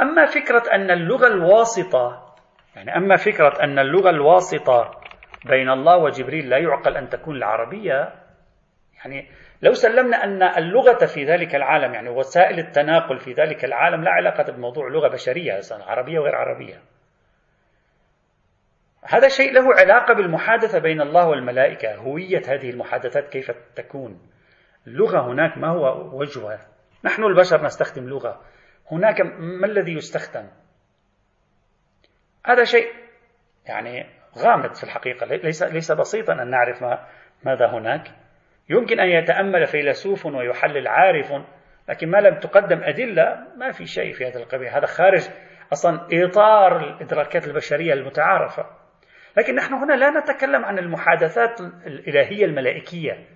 [0.00, 2.34] أما فكرة أن اللغة الواسطة
[2.76, 5.00] يعني أما فكرة أن اللغة الواسطة
[5.44, 8.12] بين الله وجبريل لا يعقل أن تكون العربية
[9.06, 9.28] يعني
[9.62, 14.52] لو سلمنا أن اللغة في ذلك العالم يعني وسائل التناقل في ذلك العالم لا علاقة
[14.52, 16.82] بموضوع لغة بشرية عربية وغير عربية.
[19.04, 21.94] هذا شيء له علاقة بالمحادثة بين الله والملائكة.
[21.94, 24.20] هوية هذه المحادثات كيف تكون؟
[24.86, 26.66] اللغة هناك ما هو وجهها؟
[27.04, 28.40] نحن البشر نستخدم لغة.
[28.92, 30.48] هناك ما الذي يستخدم؟
[32.46, 32.88] هذا شيء
[33.66, 34.06] يعني
[34.38, 35.26] غامض في الحقيقة.
[35.26, 37.06] ليس ليس بسيطا أن نعرف ما
[37.44, 38.25] ماذا هناك.
[38.68, 41.32] يمكن أن يتأمل فيلسوف ويحلل عارف
[41.88, 44.68] لكن ما لم تقدم أدلة ما في شيء في هذا القبيل.
[44.68, 45.28] هذا خارج
[45.72, 48.66] أصلا إطار الإدراكات البشرية المتعارفة.
[49.36, 53.26] لكن نحن هنا لا نتكلم عن المحادثات الإلهية الملائكية.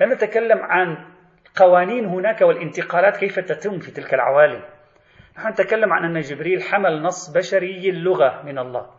[0.00, 0.96] لا نتكلم عن
[1.56, 4.62] قوانين هناك والانتقالات كيف تتم في تلك العوالم.
[5.38, 8.90] نحن نتكلم عن أن جبريل حمل نص بشري اللغة من الله.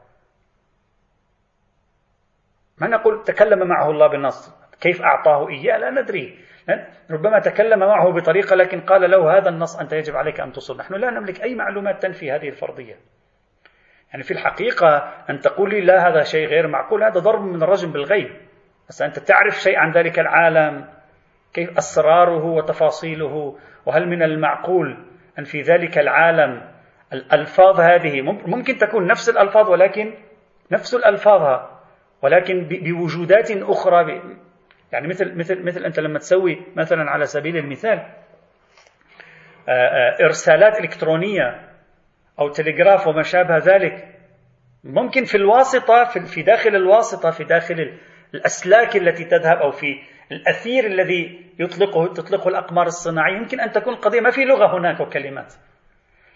[2.82, 6.38] ما نقول تكلم معه الله بالنص؟ كيف أعطاه إياه؟ لا ندري.
[7.12, 10.94] ربما تكلم معه بطريقة لكن قال له هذا النص أنت يجب عليك أن تصل نحن
[10.94, 12.96] لا نملك أي معلومات تنفي هذه الفرضية.
[14.12, 17.92] يعني في الحقيقة أن تقول لي لا هذا شيء غير معقول هذا ضرب من الرجم
[17.92, 18.30] بالغيب.
[18.90, 20.86] بس أنت تعرف شيء عن ذلك العالم؟
[21.54, 24.98] كيف أسراره وتفاصيله؟ وهل من المعقول
[25.40, 26.62] أن في ذلك العالم
[27.14, 30.14] الألفاظ هذه؟ ممكن تكون نفس الألفاظ ولكن
[30.72, 31.60] نفس الألفاظ
[32.22, 34.22] ولكن بوجودات أخرى
[34.92, 38.14] يعني مثل مثل مثل أنت لما تسوي مثلا على سبيل المثال
[40.24, 41.68] إرسالات إلكترونية
[42.40, 44.18] أو تلغراف وما شابه ذلك
[44.84, 47.98] ممكن في الواسطة في داخل الواسطة في داخل
[48.34, 49.88] الأسلاك التي تذهب أو في
[50.32, 55.54] الأثير الذي يطلقه تطلقه الأقمار الصناعية يمكن أن تكون القضية ما في لغة هناك وكلمات.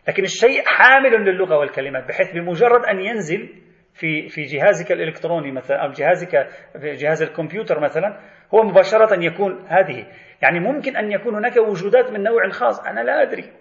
[0.07, 3.49] لكن الشيء حامل للغة والكلمات بحيث بمجرد أن ينزل
[3.93, 6.47] في في جهازك الإلكتروني مثلا أو جهازك
[6.81, 8.19] في جهاز الكمبيوتر مثلا
[8.53, 10.05] هو مباشرة يكون هذه.
[10.41, 12.79] يعني ممكن أن يكون هناك وجودات من نوع خاص.
[12.79, 13.53] أنا لا أدري.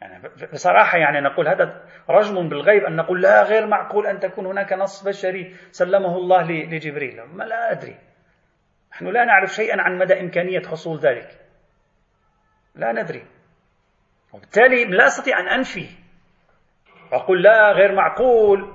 [0.00, 4.72] يعني بصراحة يعني نقول هذا رجم بالغيب أن نقول لا غير معقول أن تكون هناك
[4.72, 7.22] نص بشري سلمه الله لجبريل.
[7.22, 7.96] ما لا أدري.
[8.92, 11.28] نحن لا نعرف شيئا عن مدى إمكانية حصول ذلك.
[12.74, 13.26] لا ندري.
[14.32, 15.86] وبالتالي لا أستطيع أن أنفي
[17.12, 18.74] وأقول لا غير معقول.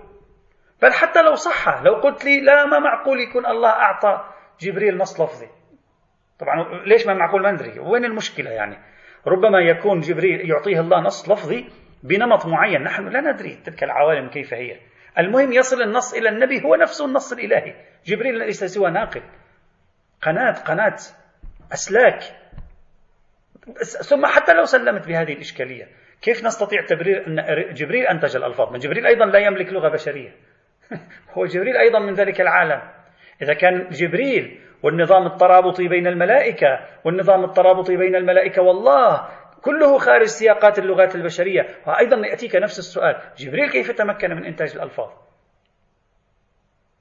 [0.81, 5.21] بل حتى لو صح لو قلت لي لا ما معقول يكون الله أعطى جبريل نص
[5.21, 5.47] لفظي.
[6.39, 8.77] طبعا ليش ما معقول ما ندري؟ وين المشكلة يعني؟
[9.27, 11.65] ربما يكون جبريل يعطيه الله نص لفظي
[12.03, 12.83] بنمط معين.
[12.83, 14.79] نحن لا ندري تلك العوالم كيف هي.
[15.19, 17.75] المهم يصل النص إلى النبي هو نفسه النص الإلهي.
[18.05, 19.21] جبريل ليس سوى ناقل
[20.21, 20.97] قناة قناة
[21.73, 22.23] أسلاك.
[24.09, 25.87] ثم حتى لو سلمت بهذه الإشكالية
[26.21, 30.35] كيف نستطيع تبرير أن جبريل أنتج الألفاظ؟ من جبريل أيضا لا يملك لغة بشرية.
[31.37, 32.81] هو جبريل أيضا من ذلك العالم.
[33.43, 39.27] إذا كان جبريل والنظام الترابطي بين الملائكة والنظام الترابطي بين الملائكة والله
[39.61, 41.67] كله خارج سياقات اللغات البشرية.
[41.87, 45.09] وأيضا يأتيك نفس السؤال جبريل كيف تمكن من إنتاج الألفاظ؟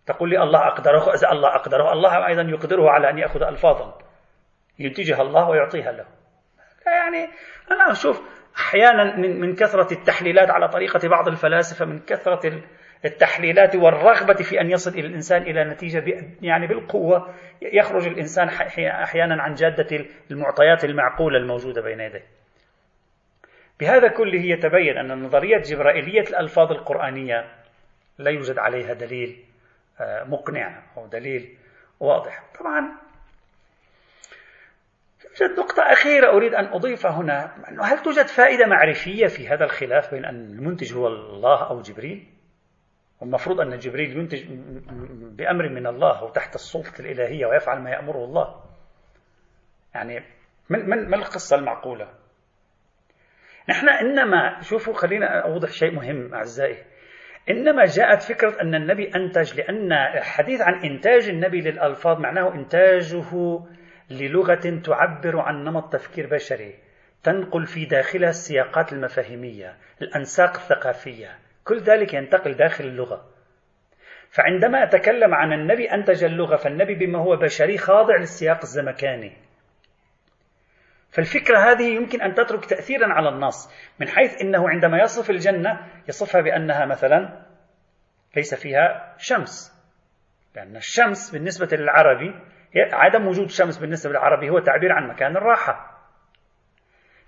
[0.06, 3.98] تقول لي الله أقدره إذا الله أقدره الله أيضا يقدره على أن يأخذ ألفاظا
[4.78, 6.06] ينتجها الله ويعطيها له.
[6.86, 7.28] يعني
[7.70, 8.22] أنا أشوف
[8.56, 12.62] أحيانا من, كثرة التحليلات على طريقة بعض الفلاسفة من كثرة
[13.04, 16.04] التحليلات والرغبة في أن يصل إلى الإنسان إلى نتيجة
[16.42, 17.34] يعني بالقوة.
[17.62, 18.48] يخرج الإنسان
[18.88, 22.24] أحيانا عن جادة المعطيات المعقولة الموجودة بين يديه.
[23.80, 27.44] بهذا كله يتبين أن نظرية جبرائيلية الألفاظ القرآنية
[28.18, 29.44] لا يوجد عليها دليل
[30.00, 31.56] آه، مقنع أو دليل
[32.00, 32.42] واضح.
[32.60, 32.92] طبعا
[35.40, 40.24] يوجد نقطة أخيرة أريد أن أضيفها هنا هل توجد فائدة معرفية في هذا الخلاف بين
[40.24, 42.31] أن المنتج هو الله أو جبريل؟
[43.22, 44.44] والمفروض أن جبريل ينتج
[45.38, 48.62] بأمر من الله وتحت السلطة الإلهية ويفعل ما يأمره الله.
[49.94, 50.24] يعني
[50.70, 52.08] من ما القصة المعقولة؟
[53.68, 56.84] نحن إنما شوفوا خلينا أوضح شيء مهم أعزائي.
[57.50, 63.60] إنما جاءت فكرة أن النبي أنتج لأن الحديث عن إنتاج النبي للألفاظ معناه إنتاجه
[64.10, 66.74] للغة تعبر عن نمط تفكير بشري
[67.22, 71.38] تنقل في داخلها السياقات المفاهيمية الأنساق الثقافية.
[71.64, 73.24] كل ذلك ينتقل داخل اللغة.
[74.30, 79.36] فعندما أتكلم عن النبي أنتج اللغة فالنبي بما هو بشري خاضع للسياق الزمكاني.
[81.10, 86.40] فالفكرة هذه يمكن أن تترك تأثيرا على النص من حيث أنه عندما يصف الجنة يصفها
[86.40, 87.46] بأنها مثلا
[88.36, 89.82] ليس فيها شمس.
[90.56, 92.34] لأن الشمس بالنسبة للعربي
[92.92, 95.91] عدم وجود شمس بالنسبة للعربي هو تعبير عن مكان الراحة.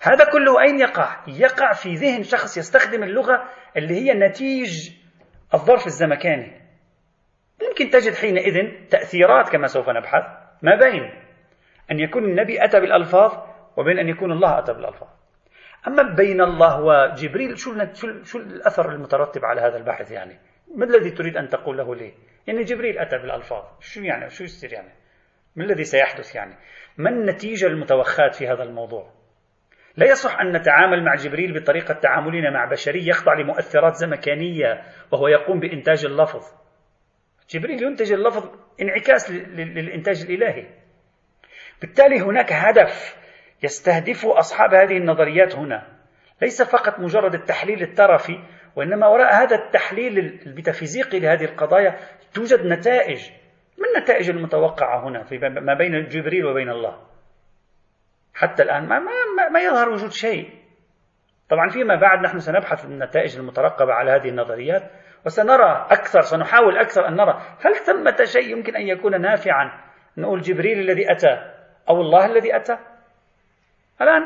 [0.05, 4.91] هذا كله أين يقع؟ يقع في ذهن شخص يستخدم اللغة اللي هي نتيج
[5.55, 6.61] الظرف الزمكاني
[7.63, 10.25] ممكن تجد حينئذ تأثيرات كما سوف نبحث
[10.63, 11.03] ما بين
[11.91, 13.33] أن يكون النبي أتى بالألفاظ
[13.77, 15.09] وبين أن يكون الله أتى بالألفاظ
[15.89, 17.75] أما بين الله وجبريل شو
[18.23, 20.39] شو الأثر المترتب على هذا البحث يعني؟
[20.77, 22.15] ما الذي تريد أن تقوله لي؟
[22.47, 24.93] يعني جبريل أتى بالألفاظ شو يعني شو يصير يعني؟
[25.57, 26.55] ما الذي سيحدث يعني؟
[26.99, 29.14] ما النتيجة المتوخاة في هذا الموضوع؟
[29.97, 34.83] لا يصح أن نتعامل مع جبريل بطريقة تعاملنا مع بشري يخضع لمؤثرات زمكانية
[35.13, 36.43] وهو يقوم بإنتاج اللفظ.
[37.51, 38.51] جبريل ينتج اللفظ
[38.83, 40.67] انعكاس للإنتاج الإلهي.
[41.81, 43.17] بالتالي هناك هدف
[43.63, 45.87] يستهدف أصحاب هذه النظريات هنا.
[46.43, 48.39] ليس فقط مجرد التحليل الترفي
[48.77, 51.99] وإنما وراء هذا التحليل الميتافيزيقي لهذه القضايا
[52.35, 53.31] توجد نتائج.
[53.79, 57.14] ما النتائج المتوقعة هنا في ما بين جبريل وبين الله؟
[58.35, 60.65] حتى الآن ما, ما, ما يظهر وجود شيء.
[61.51, 64.91] طبعا فيما بعد نحن سنبحث النتائج المترقبة على هذه النظريات
[65.27, 69.85] وسنرى أكثر سنحاول أكثر أن نرى هل ثمة شيء يمكن أن يكون نافعا.
[70.17, 71.53] نقول جبريل الذي أتى
[71.89, 72.79] أو الله الذي أتى.
[74.01, 74.23] الآن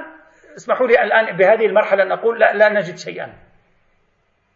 [0.56, 3.26] اسمحوا لي الآن بهذه المرحلة أن أقول لا, لا نجد شيئا.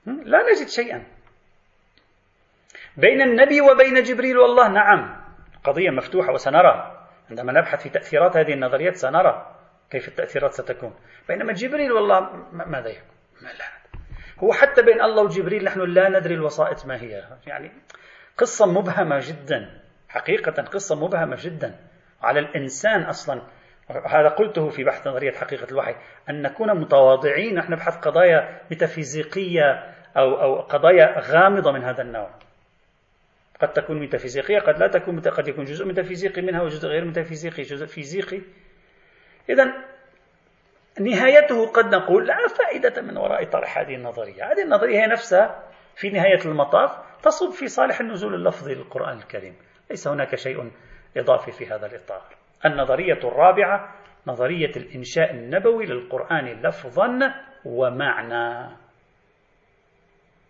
[0.07, 1.07] لا نجد شيئا.
[2.97, 5.23] بين النبي وبين جبريل والله نعم.
[5.65, 7.02] قضية مفتوحة وسنرى.
[7.31, 9.57] عندما نبحث في تأثيرات هذه النظريات سنرى
[9.91, 10.95] كيف التأثيرات ستكون.
[11.29, 12.21] بينما جبريل والله
[12.53, 13.65] ماذا يكون؟ لا.
[14.39, 17.25] هو حتى بين الله وجبريل نحن لا ندري الوسائط ما هي.
[17.47, 17.73] يعني
[18.39, 19.81] قصة مبهمة جدا.
[20.09, 21.75] حقيقة قصة مبهمة جدا
[22.23, 23.43] على الإنسان أصلا.
[24.07, 25.95] هذا قلته في بحث نظرية حقيقة الوحي.
[26.31, 32.31] أن نكون متواضعين نحن نبحث قضايا ميتافيزيقية أو أو قضايا غامضة من هذا النوع.
[33.63, 37.87] قد تكون ميتافيزيقية قد لا تكون قد يكون جزء ميتافيزيقي منها وجزء غير ميتافيزيقي جزء
[37.87, 38.41] فيزيقي.
[39.51, 39.65] إذا
[41.01, 44.45] نهايته قد نقول لا فائدة من وراء طرح هذه النظرية.
[44.45, 45.63] هذه النظرية هي نفسها
[45.97, 46.91] في نهاية المطاف
[47.23, 49.57] تصب في صالح النزول اللفظي للقرآن الكريم.
[49.91, 50.71] ليس هناك شيء
[51.17, 52.23] إضافي في هذا الإطار.
[52.67, 53.95] النظرية الرابعة
[54.27, 57.35] نظرية الإنشاء النبوي للقرآن لفظا
[57.65, 58.77] ومعنى.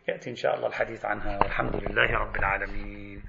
[0.09, 1.39] يأتي إن شاء الله الحديث عنها.
[1.39, 3.22] والحمد لله رب العالمين.